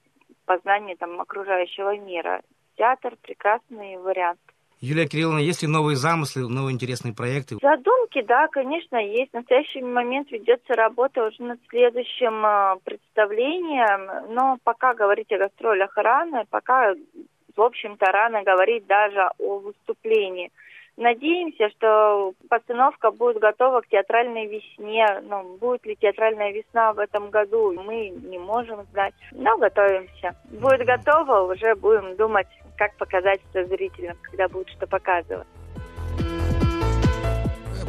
[0.49, 2.41] познания там окружающего мира.
[2.75, 4.39] Театр– прекрасный вариант.
[4.81, 7.57] Юлия Кирилловна, есть ли новые замыслы, новые интересные проекты?
[7.61, 9.31] Задумки, да, конечно, есть.
[9.31, 15.95] В настоящий момент ведется работа уже над следующим э, представлением, но пока говорить о гастролях
[15.97, 16.95] рано, пока
[17.55, 20.49] в общем-то, рано говорить даже о выступлении.
[20.99, 25.07] Надеемся, что постановка будет готова к театральной весне.
[25.29, 29.13] Ну, будет ли театральная весна в этом году, мы не можем знать.
[29.31, 30.35] Но готовимся.
[30.51, 35.47] Будет готово, уже будем думать, как показать это зрителям, когда будет что показывать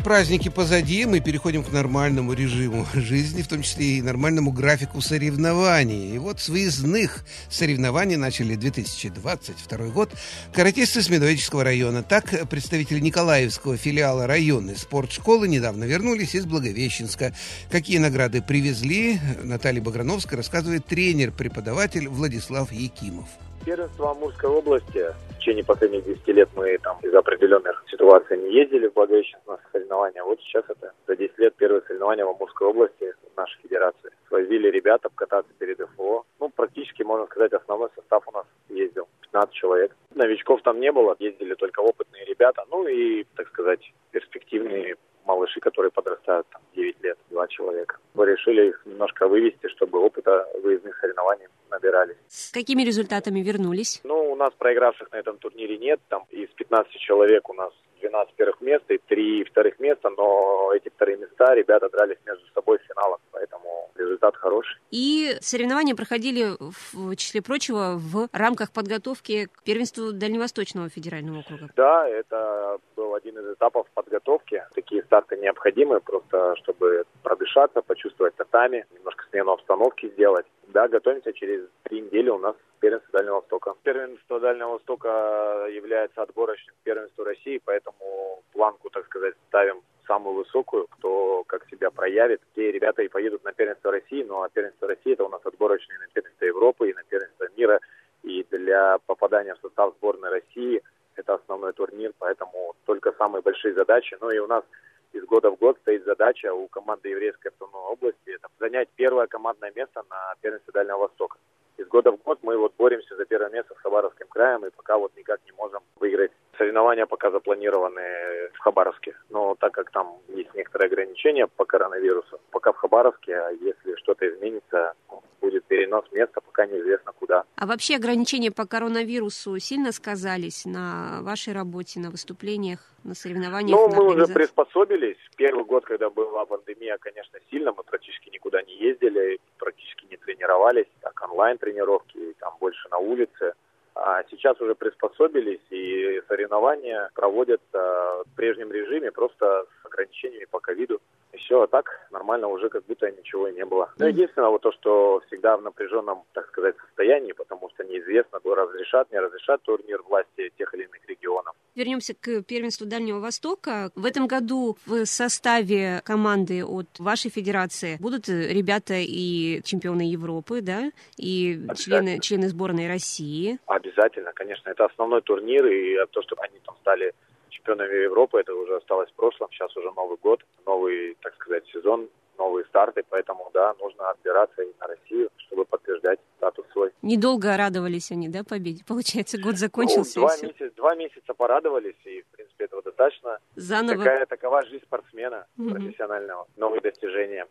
[0.00, 6.14] праздники позади, мы переходим к нормальному режиму жизни, в том числе и нормальному графику соревнований.
[6.14, 10.12] И вот с выездных соревнований начали 2022 год
[10.52, 12.02] каратисты с Медовического района.
[12.02, 17.34] Так, представители Николаевского филиала районной спортшколы недавно вернулись из Благовещенска.
[17.70, 23.28] Какие награды привезли, Наталья Баграновская рассказывает тренер-преподаватель Владислав Якимов.
[23.64, 25.06] Первенство Амурской области.
[25.30, 29.58] В течение последних 10 лет мы там из определенных ситуаций не ездили в Благовещенск на
[29.72, 30.22] соревнования.
[30.24, 34.10] Вот сейчас это за 10 лет первое соревнование в Амурской области в нашей федерации.
[34.28, 36.24] Свозили ребята покататься перед ФО.
[36.40, 39.08] Ну, практически, можно сказать, основной состав у нас ездил.
[39.32, 39.94] 15 человек.
[40.14, 42.64] Новичков там не было, ездили только опытные ребята.
[42.70, 47.98] Ну и, так сказать, перспективные малыши, которые подрастают там 9 лет, 2 человека.
[48.14, 52.16] Мы решили их немножко вывести, чтобы опыта выездных соревнований набирались.
[52.28, 54.00] С какими результатами вернулись?
[54.04, 56.00] Ну, у нас проигравших на этом турнире нет.
[56.08, 60.88] Там из 15 человек у нас 12 первых мест и 3 вторых места, но эти
[60.88, 64.78] вторые места ребята дрались между собой в финалах, поэтому результат хороший.
[64.90, 71.68] И соревнования проходили, в числе прочего, в рамках подготовки к первенству Дальневосточного федерального округа.
[71.76, 74.64] Да, это был один из этапов подготовки.
[74.74, 80.46] Такие старты необходимы, просто чтобы продышаться, почувствовать татами, немножко смену обстановки сделать.
[80.72, 83.74] Да, готовимся через три недели у нас первенство Дальнего Востока.
[83.82, 90.86] Первенство Дальнего Востока является отборочным к первенству России, поэтому планку, так сказать, ставим самую высокую,
[90.86, 92.40] кто как себя проявит.
[92.54, 96.06] Те ребята и поедут на первенство России, но первенство России это у нас отборочные на
[96.06, 97.80] первенство Европы и на первенство мира.
[98.22, 100.82] И для попадания в состав сборной России
[101.16, 104.16] это основной турнир, поэтому только самые большие задачи.
[104.20, 104.62] Ну и у нас
[105.12, 109.72] из года в год стоит задача у команды Еврейской автономной области это занять первое командное
[109.74, 111.38] место на первенстве Дальнего Востока
[111.80, 114.98] из года в год мы вот боремся за первое место с Хабаровским краем, и пока
[114.98, 116.30] вот никак не можем выиграть.
[116.58, 122.72] Соревнования пока запланированы в Хабаровске, но так как там есть некоторые ограничения по коронавирусу, пока
[122.72, 124.94] в Хабаровске, а если что-то изменится,
[125.40, 127.44] будет перенос места, пока неизвестно куда.
[127.56, 133.78] А вообще ограничения по коронавирусу сильно сказались на вашей работе, на выступлениях, на соревнованиях?
[133.78, 135.18] Ну, мы уже приспособились.
[135.36, 140.86] Первый год, когда была пандемия, конечно, сильно, мы практически никуда не ездили, практически не тренировались,
[141.00, 143.54] так онлайн-тренировки, там больше на улице.
[144.02, 151.00] А сейчас уже приспособились, и соревнования проводятся в прежнем режиме, просто с ограничениями по ковиду.
[151.32, 153.92] И все, а так нормально уже как будто ничего и не было.
[153.98, 159.10] Но единственное вот то, что всегда в напряженном, так сказать, состоянии, потому что неизвестно, разрешат,
[159.12, 161.54] не разрешат турнир власти тех или иных регионов.
[161.74, 163.90] Вернемся к первенству Дальнего Востока.
[163.94, 170.90] В этом году в составе команды от вашей федерации будут ребята и чемпионы Европы, да,
[171.16, 173.58] и члены, члены сборной России.
[173.66, 174.68] Обязательно, конечно.
[174.70, 177.14] Это основной турнир, и то, что они там стали
[177.60, 179.48] чемпионами Европы, это уже осталось в прошлом.
[179.52, 184.72] Сейчас уже Новый год, новый, так сказать, сезон, новые старты, поэтому, да, нужно отбираться и
[184.80, 186.90] на Россию, чтобы подтверждать статус свой.
[187.02, 188.82] Недолго радовались они, да, победе?
[188.86, 190.20] Получается, год закончился.
[190.20, 193.38] Ну, два, месяца, два месяца порадовались, и, в принципе, этого достаточно.
[193.56, 194.04] Заново.
[194.04, 195.70] Такая, такова жизнь спортсмена угу.
[195.70, 196.46] профессионального.
[196.56, 197.46] Новые достижения.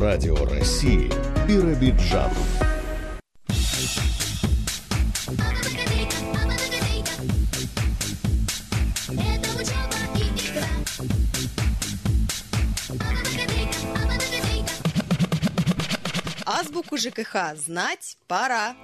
[0.00, 1.10] Радио России.
[1.48, 2.30] Биробиджан.
[16.58, 18.74] Азбуку ЖКХ знать пора.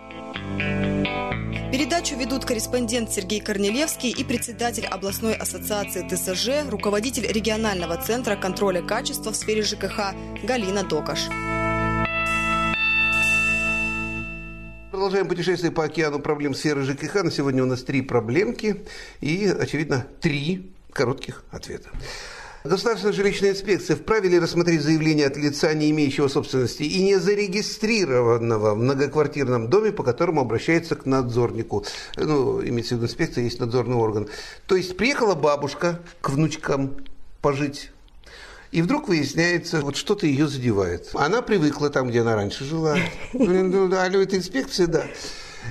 [1.73, 9.33] Передачу ведут корреспондент Сергей Корнелевский и председатель областной ассоциации ТСЖ, руководитель регионального центра контроля качества
[9.33, 10.15] в сфере ЖКХ
[10.45, 11.29] Галина Докаш.
[14.91, 17.25] Продолжаем путешествие по океану проблем сферы ЖКХ.
[17.25, 18.85] На сегодня у нас три проблемки
[19.23, 21.89] и, очевидно, три коротких ответа.
[22.65, 28.75] Государственная жилищная инспекция вправе ли рассмотреть заявление от лица, не имеющего собственности и не зарегистрированного
[28.75, 31.85] в многоквартирном доме, по которому обращается к надзорнику?
[32.17, 34.29] Ну, имеется в виду инспекция, есть надзорный орган.
[34.67, 36.97] То есть приехала бабушка к внучкам
[37.41, 37.91] пожить
[38.73, 41.11] и вдруг выясняется, вот что-то ее задевает.
[41.13, 42.97] Она привыкла там, где она раньше жила.
[43.35, 45.05] Ну, алло, это инспекция, да.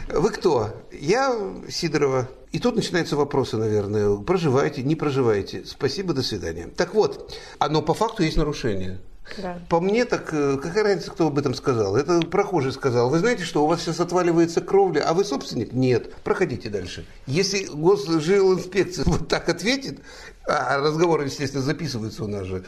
[0.07, 0.75] Вы кто?
[0.91, 1.35] Я
[1.67, 2.29] Сидорова.
[2.51, 4.17] И тут начинаются вопросы, наверное.
[4.17, 5.63] Проживаете, не проживаете.
[5.65, 6.67] Спасибо, до свидания.
[6.67, 8.99] Так вот, оно по факту есть нарушение.
[9.37, 9.59] Да.
[9.69, 11.95] По мне так, э, какая разница, кто об этом сказал?
[11.95, 13.09] Это прохожий сказал.
[13.09, 15.71] Вы знаете, что у вас сейчас отваливается кровля, а вы собственник?
[15.71, 16.13] Нет.
[16.23, 17.05] Проходите дальше.
[17.27, 19.99] Если госжилинспекция вот так ответит,
[20.45, 22.63] а разговор, естественно, записывается у нас же,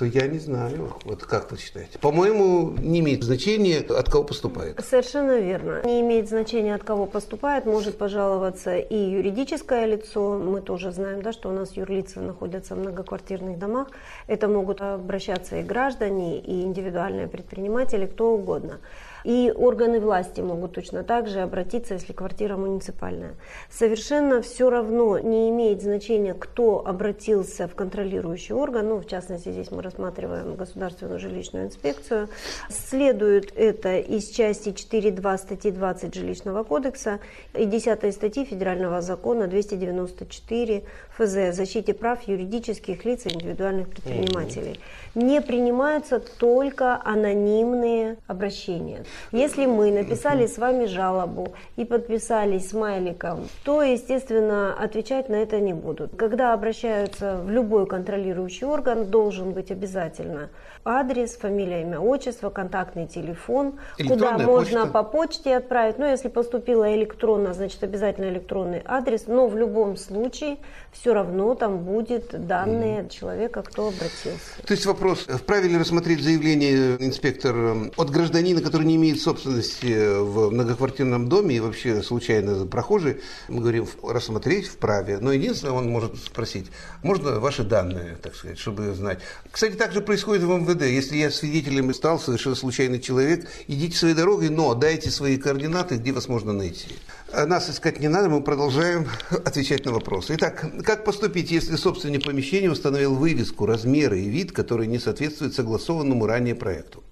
[0.00, 0.94] то я не знаю.
[1.04, 1.98] Вот как вы считаете?
[1.98, 4.82] По-моему, не имеет значения, от кого поступает.
[4.82, 5.82] Совершенно верно.
[5.84, 7.66] Не имеет значения, от кого поступает.
[7.66, 10.38] Может пожаловаться и юридическое лицо.
[10.38, 13.88] Мы тоже знаем, да, что у нас юрлицы находятся в многоквартирных домах.
[14.26, 18.78] Это могут обращаться и граждане, и индивидуальные предприниматели, кто угодно.
[19.24, 23.34] И органы власти могут точно так же обратиться, если квартира муниципальная.
[23.70, 29.70] Совершенно все равно не имеет значения, кто обратился в контролирующий орган, ну, в частности, здесь
[29.70, 32.28] мы рассматриваем государственную жилищную инспекцию.
[32.68, 37.20] Следует это из части 4.2 статьи 20 жилищного кодекса
[37.54, 40.84] и 10 статьи федерального закона 294
[41.20, 44.80] ФЗ о защите прав юридических лиц и индивидуальных предпринимателей.
[45.14, 49.04] Не принимаются только анонимные обращения.
[49.32, 55.74] Если мы написали с вами жалобу и подписались смайликом, то, естественно, отвечать на это не
[55.74, 56.16] будут.
[56.16, 60.48] Когда обращаются в любой контролирующий орган, должен быть обязательно
[60.84, 63.78] адрес, фамилия, имя, отчество, контактный телефон,
[64.08, 64.86] куда можно почта.
[64.86, 65.98] по почте отправить.
[65.98, 70.58] Ну, если поступило электронно, значит обязательно электронный адрес, но в любом случае
[70.92, 73.08] все равно там будет данные mm.
[73.10, 74.62] человека, кто обратился.
[74.64, 77.54] То есть вопрос, вправе ли рассмотреть заявление инспектор
[77.96, 83.86] от гражданина, который не имеет собственности в многоквартирном доме и вообще случайно прохожий, мы говорим,
[84.02, 86.70] рассмотреть вправе, но единственное, он может спросить,
[87.02, 89.20] можно ваши данные, так сказать, чтобы знать.
[89.50, 90.82] Кстати, так же происходит в МВД МВД.
[90.82, 96.12] Если я свидетелем стал, совершенно случайный человек, идите своей дорогой, но дайте свои координаты, где
[96.12, 96.86] вас можно найти.
[97.32, 100.34] А нас искать не надо, мы продолжаем отвечать на вопросы.
[100.34, 106.26] Итак, как поступить, если собственник помещения установил вывеску, размеры и вид, которые не соответствуют согласованному
[106.26, 107.04] ранее проекту?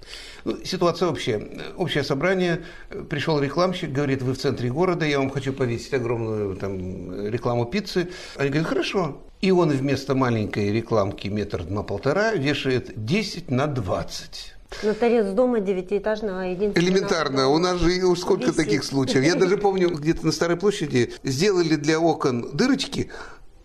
[0.45, 1.47] Ну, ситуация общая.
[1.77, 2.65] Общее собрание,
[3.09, 8.09] пришел рекламщик, говорит, вы в центре города, я вам хочу повесить огромную там, рекламу пиццы.
[8.37, 9.23] Они говорят, хорошо.
[9.41, 14.55] И он вместо маленькой рекламки метр на полтора вешает 10 на 20.
[14.83, 16.79] На торец дома девятиэтажного единственного.
[16.79, 17.49] Элементарно.
[17.49, 18.57] У нас же сколько Висит.
[18.57, 19.25] таких случаев.
[19.25, 23.11] Я даже помню, где-то на Старой площади сделали для окон дырочки,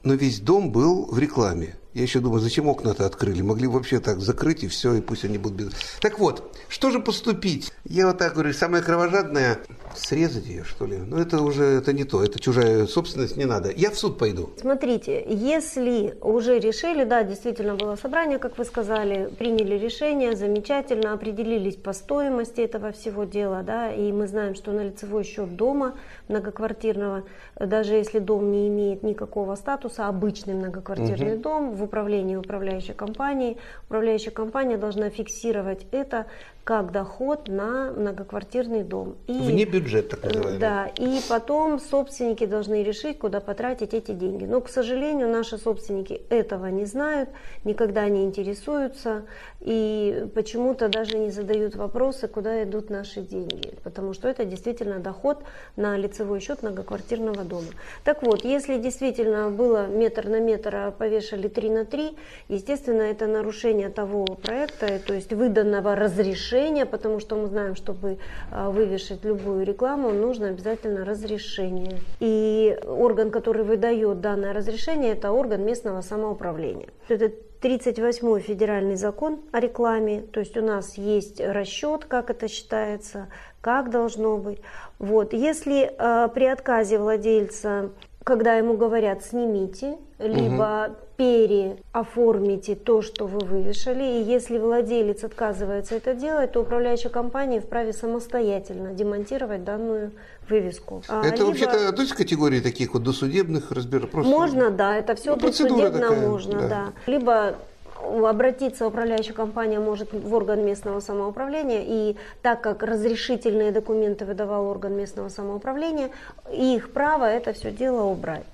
[0.03, 1.75] но весь дом был в рекламе.
[1.93, 3.43] Я еще думаю, зачем окна-то открыли?
[3.43, 5.73] Могли вообще так закрыть и все, и пусть они будут без...
[6.01, 7.71] Так вот, что же поступить?
[7.85, 9.59] Я вот так говорю, самое кровожадное
[9.95, 10.97] срезать ее, что ли?
[10.97, 13.71] Ну, это уже это не то, это чужая собственность, не надо.
[13.71, 14.49] Я в суд пойду.
[14.59, 21.75] Смотрите, если уже решили, да, действительно было собрание, как вы сказали, приняли решение, замечательно, определились
[21.75, 25.93] по стоимости этого всего дела, да, и мы знаем, что на лицевой счет дома
[26.27, 27.23] многоквартирного,
[27.59, 31.43] даже если дом не имеет никакого статуса, обычный многоквартирный угу.
[31.43, 36.25] дом, в управлении управляющей компании, управляющая компания должна фиксировать это
[36.63, 39.17] как доход на многоквартирный дом.
[39.27, 40.59] И, Вне бюджет, так называемый.
[40.59, 44.45] Да, и потом собственники должны решить, куда потратить эти деньги.
[44.45, 47.29] Но, к сожалению, наши собственники этого не знают,
[47.65, 49.25] никогда не интересуются
[49.59, 55.43] и почему-то даже не задают вопросы, куда идут наши деньги, потому что это действительно доход
[55.75, 57.67] на лицевой счет многоквартирного дома.
[58.05, 62.15] Так вот, если действительно было метр на метр, а повешали 3 на 3,
[62.47, 68.17] естественно, это нарушение того проекта, то есть выданного разрешения потому что мы знаем, чтобы
[68.51, 71.99] а, вывешать любую рекламу, нужно обязательно разрешение.
[72.19, 76.89] И орган, который выдает данное разрешение, это орган местного самоуправления.
[77.09, 83.27] Это 38-й федеральный закон о рекламе, то есть у нас есть расчет, как это считается,
[83.61, 84.59] как должно быть.
[84.99, 85.33] Вот.
[85.33, 87.89] Если э, при отказе владельца
[88.23, 90.95] когда ему говорят «снимите», либо угу.
[91.17, 97.93] переоформите то, что вы вывешали, и если владелец отказывается это делать, то управляющая компания вправе
[97.93, 100.11] самостоятельно демонтировать данную
[100.49, 101.03] вывеску.
[101.07, 101.47] А, это либо...
[101.47, 104.09] вообще-то относится к категории таких вот досудебных разбиров?
[104.09, 104.31] Просто...
[104.31, 106.67] Можно, да, это все ну, досудебно такая, можно, да.
[106.67, 106.93] да.
[107.05, 107.55] Либо
[108.03, 114.93] обратиться управляющая компания может в орган местного самоуправления, и так как разрешительные документы выдавал орган
[114.93, 116.09] местного самоуправления,
[116.51, 118.45] их право это все дело убрать.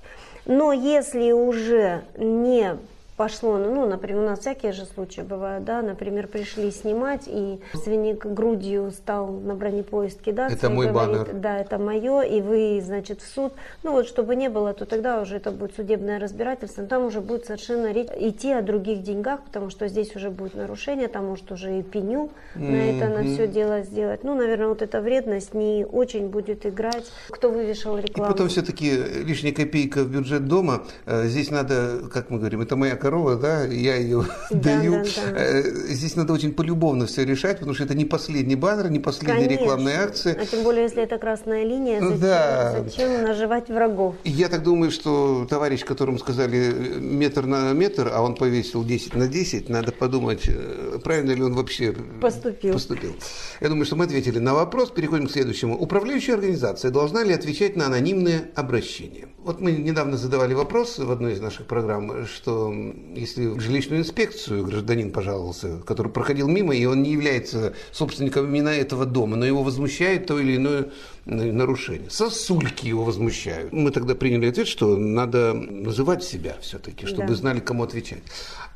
[0.46, 2.76] Но если уже не
[3.20, 7.60] пошло, ну, ну, например, у нас всякие же случаи бывают, да, например, пришли снимать, и
[7.74, 10.56] родственник грудью стал на бронепоезд кидаться.
[10.56, 11.34] Это мой говорит, баннер.
[11.34, 13.52] Да, это мое, и вы, значит, в суд.
[13.82, 17.44] Ну, вот, чтобы не было, то тогда уже это будет судебное разбирательство, там уже будет
[17.44, 21.82] совершенно идти о других деньгах, потому что здесь уже будет нарушение, там может уже и
[21.82, 22.70] пеню mm-hmm.
[22.70, 24.24] на это, на все дело сделать.
[24.24, 28.30] Ну, наверное, вот эта вредность не очень будет играть, кто вывешал рекламу.
[28.30, 28.90] И потом все-таки
[29.26, 33.64] лишняя копейка в бюджет дома, э, здесь надо, как мы говорим, это моя корова, да,
[33.64, 34.92] я ее да, даю.
[34.92, 35.40] Да, да.
[35.40, 39.46] Э, здесь надо очень полюбовно все решать, потому что это не последний баннер, не последняя
[39.46, 39.62] Конечно.
[39.62, 40.36] рекламная акция.
[40.40, 42.84] А тем более, если это красная линия, зачем, да.
[42.84, 44.14] зачем наживать врагов?
[44.24, 49.26] Я так думаю, что товарищ, которому сказали метр на метр, а он повесил 10 на
[49.26, 52.74] 10, надо подумать, э, правильно ли он вообще поступил.
[52.74, 53.14] поступил.
[53.60, 54.90] Я думаю, что мы ответили на вопрос.
[54.90, 55.76] Переходим к следующему.
[55.76, 59.28] Управляющая организация должна ли отвечать на анонимные обращения?
[59.42, 62.74] Вот мы недавно задавали вопрос в одной из наших программ, что
[63.14, 68.68] если в жилищную инспекцию гражданин пожаловался, который проходил мимо, и он не является собственником именно
[68.68, 70.90] этого дома, но его возмущает то или иное
[71.24, 72.10] нарушение.
[72.10, 73.72] Сосульки его возмущают.
[73.72, 77.34] Мы тогда приняли ответ, что надо называть себя все-таки, чтобы да.
[77.34, 78.22] знали, кому отвечать.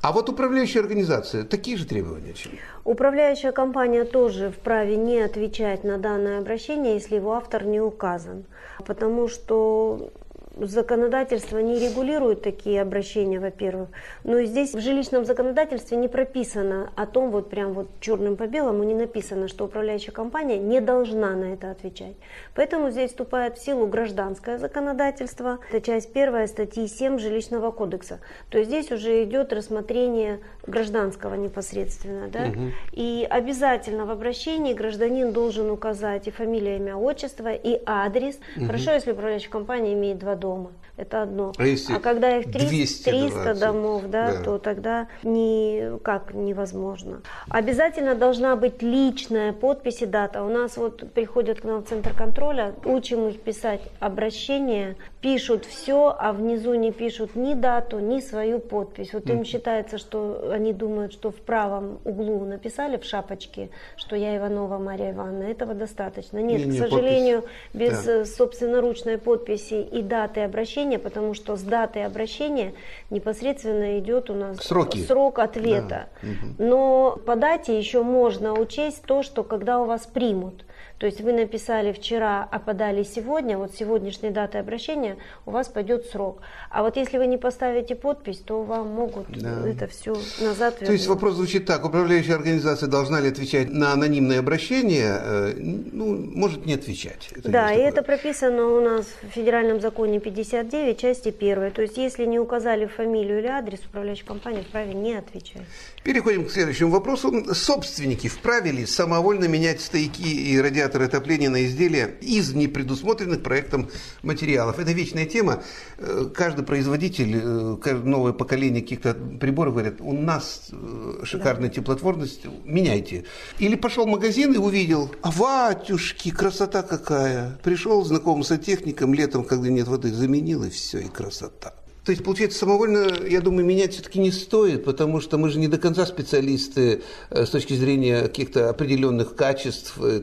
[0.01, 2.33] А вот управляющая организация, такие же требования?
[2.33, 2.53] Чем?
[2.85, 8.45] Управляющая компания тоже вправе не отвечать на данное обращение, если его автор не указан.
[8.87, 10.11] Потому что
[10.57, 13.89] законодательство не регулирует такие обращения, во-первых.
[14.23, 18.85] Но здесь в жилищном законодательстве не прописано о том, вот прям вот черным по белому
[18.85, 22.15] не написано, что управляющая компания не должна на это отвечать.
[22.55, 25.59] Поэтому здесь вступает в силу гражданское законодательство.
[25.71, 28.21] Это часть первая статьи 7 Жилищного кодекса.
[28.51, 32.29] То есть здесь уже идет рассмотрение гражданского непосредственно.
[32.29, 32.45] Да?
[32.45, 32.61] Угу.
[32.93, 38.39] И обязательно в обращении гражданин должен указать и фамилия, имя, отчество, и адрес.
[38.57, 38.67] Угу.
[38.67, 40.71] Хорошо, если управляющая компания имеет два дома.
[40.97, 41.53] Это одно.
[41.59, 44.43] А, если а когда их 300, 300 домов, да, да.
[44.43, 47.23] то тогда никак невозможно.
[47.49, 50.45] Обязательно должна быть личная подпись и дата.
[50.45, 56.15] У нас вот приходят к нам в центр контроля, учим их писать обращение, пишут все,
[56.17, 59.13] а внизу не пишут ни дату, ни свою подпись.
[59.15, 64.37] Вот им считается, что они думают, что в правом углу написали в шапочке, что я
[64.37, 65.45] Иванова Мария Ивановна.
[65.45, 66.39] Этого достаточно.
[66.39, 67.59] Нет, не, не, к сожалению, подпись.
[67.73, 68.25] без да.
[68.25, 72.75] собственноручной подписи и даты обращения обращения, потому что с датой обращения
[73.11, 74.99] непосредственно идет у нас Сроки.
[74.99, 76.09] срок ответа.
[76.23, 76.29] Да.
[76.59, 80.65] Но по дате еще можно учесть то, что когда у вас примут.
[80.99, 86.07] То есть вы написали вчера, а подали сегодня, вот сегодняшней датой обращения у вас пойдет
[86.07, 86.41] срок.
[86.71, 89.69] А вот если вы не поставите подпись, то вам могут да.
[89.69, 90.87] это все назад вернуть.
[90.87, 95.21] То есть вопрос звучит так, управляющая организация должна ли отвечать на анонимные обращения?
[95.21, 97.29] Э, ну, может не отвечать.
[97.35, 101.73] Это да, и это прописано у нас в федеральном законе 59, части 1.
[101.73, 105.63] То есть если не указали фамилию или адрес, управляющая компания вправе не отвечать.
[106.05, 107.55] Переходим к следующему вопросу.
[107.55, 113.89] Собственники вправе ли самовольно менять стояки и радиаторы отопления на изделия из непредусмотренных проектом
[114.23, 114.79] материалов?
[114.79, 115.63] Это вечная тема.
[115.97, 121.77] Э, каждый производитель, э, новое поколение каких-то приборов говорят, у нас э, шикарная да.
[121.77, 123.25] теплотворность, меняйте.
[123.59, 127.59] Или пошел в магазин и увидел, а ватюшки, красота какая.
[127.63, 131.73] Пришел знакомый сантехником летом, когда нет воды, заменил и все, и красота.
[132.05, 135.69] То есть, получается, самовольно, я думаю, менять все-таки не стоит, потому что мы же не
[135.69, 140.21] до конца специалисты э, с точки зрения каких-то определенных качеств э,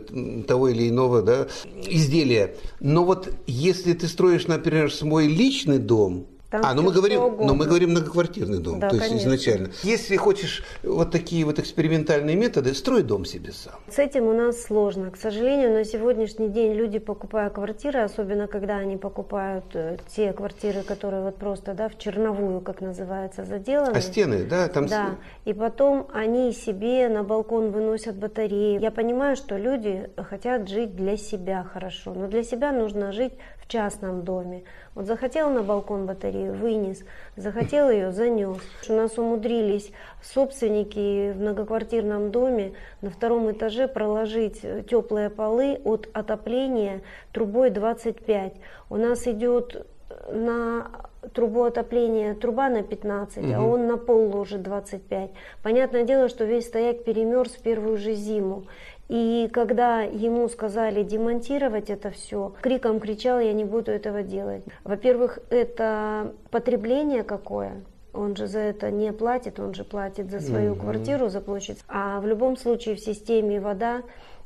[0.47, 1.47] того или иного да,
[1.87, 2.55] изделия.
[2.79, 7.55] Но вот если ты строишь, например, свой личный дом, там а, ну мы говорим, но
[7.55, 9.27] мы говорим многоквартирный дом, да, то есть конечно.
[9.29, 9.69] изначально.
[9.83, 13.75] Если хочешь вот такие вот экспериментальные методы, строй дом себе сам.
[13.89, 15.11] С этим у нас сложно.
[15.11, 20.83] К сожалению, на сегодняшний день люди, покупая квартиры, особенно когда они покупают э, те квартиры,
[20.83, 23.95] которые вот просто, да, в черновую, как называется, заделаны.
[23.95, 24.87] А стены, да, там.
[24.87, 25.15] Да.
[25.45, 28.77] И потом они себе на балкон выносят батареи.
[28.77, 33.33] Я понимаю, что люди хотят жить для себя хорошо, но для себя нужно жить
[33.71, 34.63] в частном доме.
[34.95, 37.05] Вот захотел на балкон батарею, вынес,
[37.37, 38.57] захотел ее, занес.
[38.89, 46.99] У нас умудрились собственники в многоквартирном доме на втором этаже проложить теплые полы от отопления
[47.31, 48.55] трубой 25.
[48.89, 49.87] У нас идет
[50.29, 50.87] на
[51.33, 53.53] трубу отопления труба на 15, Мгм.
[53.55, 55.29] а он на пол ложит 25.
[55.63, 58.63] Понятное дело, что весь стояк перемерз в первую же зиму.
[59.11, 64.63] И когда ему сказали демонтировать это все, криком кричал, я не буду этого делать.
[64.85, 67.83] Во-первых, это потребление какое,
[68.13, 70.79] он же за это не платит, он же платит за свою Мгм.
[70.79, 71.79] квартиру, за площадь.
[71.89, 74.01] А в любом случае в системе вода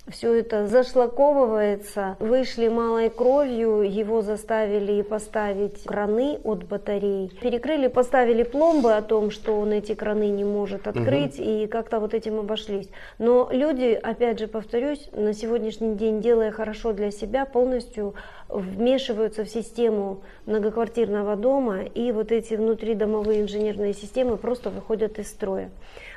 [0.08, 7.32] все это зашлаковывается, вышли малой кровью, его заставили поставить краны от батарей.
[7.42, 12.14] Перекрыли, поставили пломбы о том, что он эти краны не может открыть, и как-то вот
[12.14, 12.90] этим обошлись.
[13.18, 18.14] Но люди, опять же повторюсь, на сегодняшний день, делая хорошо для себя, полностью
[18.48, 25.72] вмешиваются в систему многоквартирного дома, и вот эти внутридомовые инженерные системы просто выходят из строя.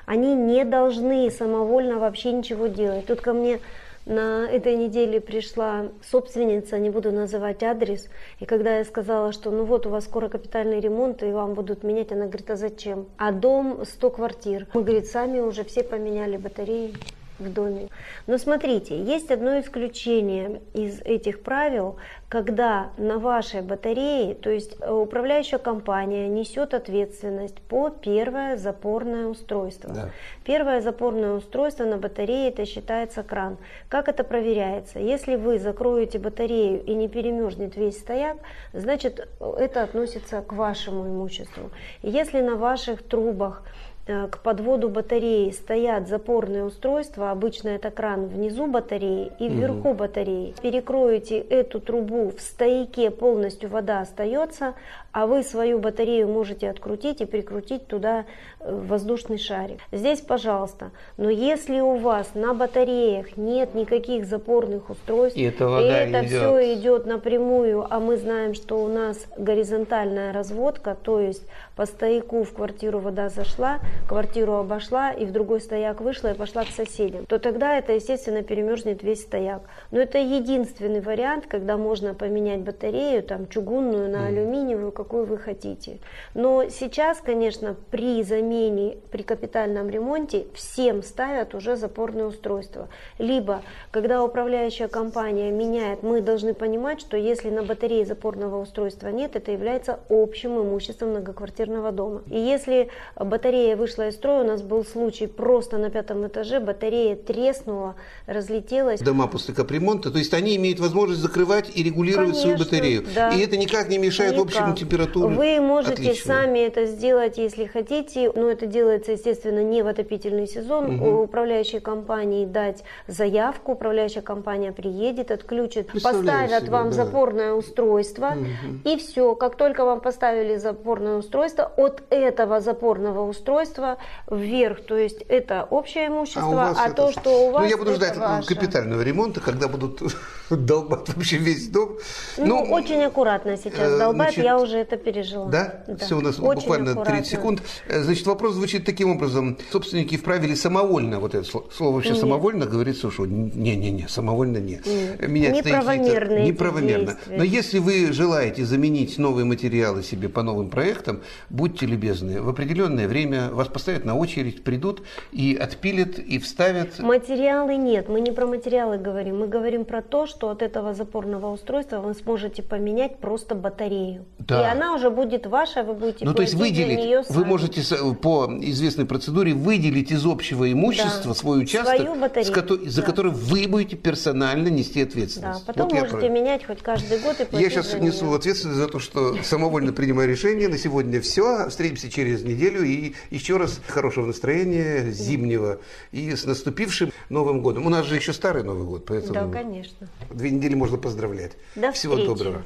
[0.09, 3.05] Они не должны самовольно вообще ничего делать.
[3.05, 3.61] Тут ко мне
[4.07, 8.09] на этой неделе пришла собственница, не буду называть адрес,
[8.41, 11.83] и когда я сказала, что ну вот у вас скоро капитальный ремонт, и вам будут
[11.83, 13.05] менять, она говорит, а зачем?
[13.19, 14.67] А дом 100 квартир.
[14.73, 16.95] Мы, говорит, сами уже все поменяли батареи
[17.39, 17.89] в доме.
[18.26, 21.97] Но смотрите, есть одно исключение из этих правил,
[22.28, 29.95] когда на вашей батарее, то есть э, управляющая компания несет ответственность по первое запорное устройство.
[29.95, 30.11] Да.
[30.45, 33.57] Первое запорное устройство на батарее это считается кран.
[33.89, 34.99] Как это проверяется?
[34.99, 38.36] Если вы закроете батарею и не перемерзнет весь стояк,
[38.72, 41.70] значит э, это относится к вашему имуществу.
[42.03, 43.62] Если на ваших трубах
[44.09, 50.55] к подводу батареи стоят запорные устройства, обычно это кран внизу батареи и вверху батареи.
[50.63, 54.75] Перекроете эту трубу, в стояке полностью вода остается,
[55.13, 58.27] а вы свою батарею можете открутить и прикрутить туда
[58.61, 59.79] э, воздушный шарик.
[59.91, 60.91] Здесь, пожалуйста.
[61.17, 66.31] Но если у вас на батареях нет никаких запорных устройств, И эта вода это идет.
[66.31, 71.43] все идет напрямую, а мы знаем, что у нас горизонтальная разводка, то есть
[71.75, 73.79] по стояку в квартиру вода зашла,
[74.09, 78.43] квартиру обошла и в другой стояк вышла и пошла к соседям, то тогда это, естественно,
[78.43, 79.63] перемерзнет весь стояк.
[79.91, 85.99] Но это единственный вариант, когда можно поменять батарею, там, чугунную на алюминиевую, какую вы хотите.
[86.34, 92.88] Но сейчас, конечно, при замене, при капитальном ремонте всем ставят уже запорные устройства.
[93.18, 99.36] Либо, когда управляющая компания меняет, мы должны понимать, что если на батарее запорного устройства нет,
[99.36, 102.22] это является общим имуществом многоквартирного дома.
[102.28, 107.14] И если батарея вышла из строя, у нас был случай просто на пятом этаже, батарея
[107.14, 107.94] треснула,
[108.26, 109.01] разлетелась.
[109.01, 113.05] Дома после капремонта, то есть они имеют возможность закрывать и регулировать свою Конечно, батарею.
[113.14, 113.30] да.
[113.30, 114.46] И это никак не мешает Никак.
[114.46, 115.34] общему температуре.
[115.36, 116.34] Вы можете Отлично.
[116.34, 120.95] сами это сделать, если хотите, но это делается, естественно, не в отопительный сезон.
[120.95, 121.03] Мгм.
[121.03, 126.93] У управляющей компании дать заявку, управляющая компания приедет, отключит, поставят себе, вам да.
[126.97, 128.82] запорное устройство, Мгм.
[128.84, 129.34] и все.
[129.34, 133.99] Как только вам поставили запорное устройство, от этого запорного устройства
[134.30, 137.68] вверх, то есть это общее имущество, у вас а, это- то, что у вас, Ну,
[137.68, 138.49] я буду ждать ваше.
[138.55, 140.01] капитального ремонта, когда будут
[140.51, 141.99] долбать вообще весь дом.
[142.39, 145.47] Ну, очень аккуратно сейчас э, долбать, значит, я уже это пережила.
[145.49, 145.85] Да?
[146.01, 147.14] Все, у нас Очень буквально аккуратно.
[147.16, 147.62] 30 секунд.
[147.89, 149.57] Э, Значит, вопрос звучит таким образом.
[149.70, 152.20] Собственники вправе ли самовольно, вот это сло- слово вообще Нет.
[152.20, 154.81] самовольно говорится, что не-не-не, самовольно не.
[154.85, 155.29] Нет.
[155.29, 157.07] Менять какие-то- эти Неправомерно.
[157.07, 157.37] действия.
[157.37, 161.20] Но если вы желаете заменить новые материалы себе по новым проектам,
[161.51, 165.03] будьте любезны, в определенное время вас поставят на очередь, придут
[165.33, 166.99] и отпилят, и вставят.
[166.99, 171.51] Материалы нет, мы не про материалы говорим, мы говорим про то, что от этого запорного
[171.53, 174.24] устройства вы сможете поменять просто батарею.
[174.39, 174.68] Да.
[174.73, 177.83] Она уже будет ваша, вы будете Ну, то есть выделить, нее вы можете
[178.23, 181.35] по известной процедуре выделить из общего имущества Да.
[181.35, 183.07] свой участок, батарею, с кото- за да.
[183.07, 185.66] который вы будете персонально нести Да, ответственность.
[185.66, 188.89] потом Вот можете про- менять хоть каждый год и платить Я сейчас несу ответственность за
[188.89, 190.69] то, что самовольно принимаю решение.
[190.69, 191.69] На сегодня все.
[191.69, 192.83] Встретимся через неделю.
[192.85, 195.79] И еще раз хорошего настроения, зимнего.
[196.12, 197.87] И с наступившим Новым годом.
[197.87, 200.09] У нас же еще старый Новый год, поэтому Да, конечно.
[200.31, 201.53] две недели можно поздравлять.
[201.77, 202.29] До Всего встречи.
[202.29, 202.64] доброго.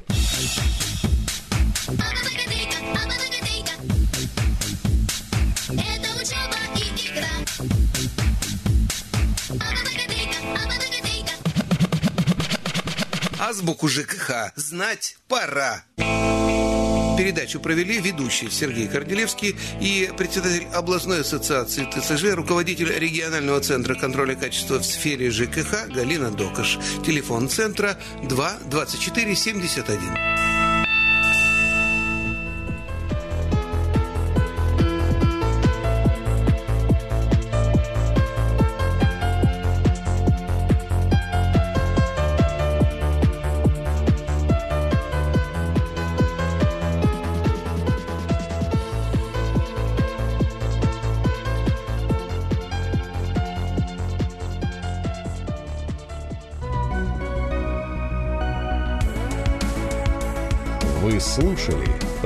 [13.39, 15.83] Азбуку ЖКХ знать пора.
[17.17, 24.79] Передачу провели ведущий Сергей Корнелевский и председатель областной ассоциации ТСЖ, руководитель регионального центра контроля качества
[24.79, 26.79] в сфере ЖКХ Галина Докаш.
[27.05, 30.52] Телефон центра 2 24 71.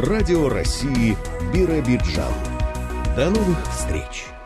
[0.07, 1.17] Радио России
[1.53, 2.31] Биробиджан.
[3.17, 4.36] До новых встреч!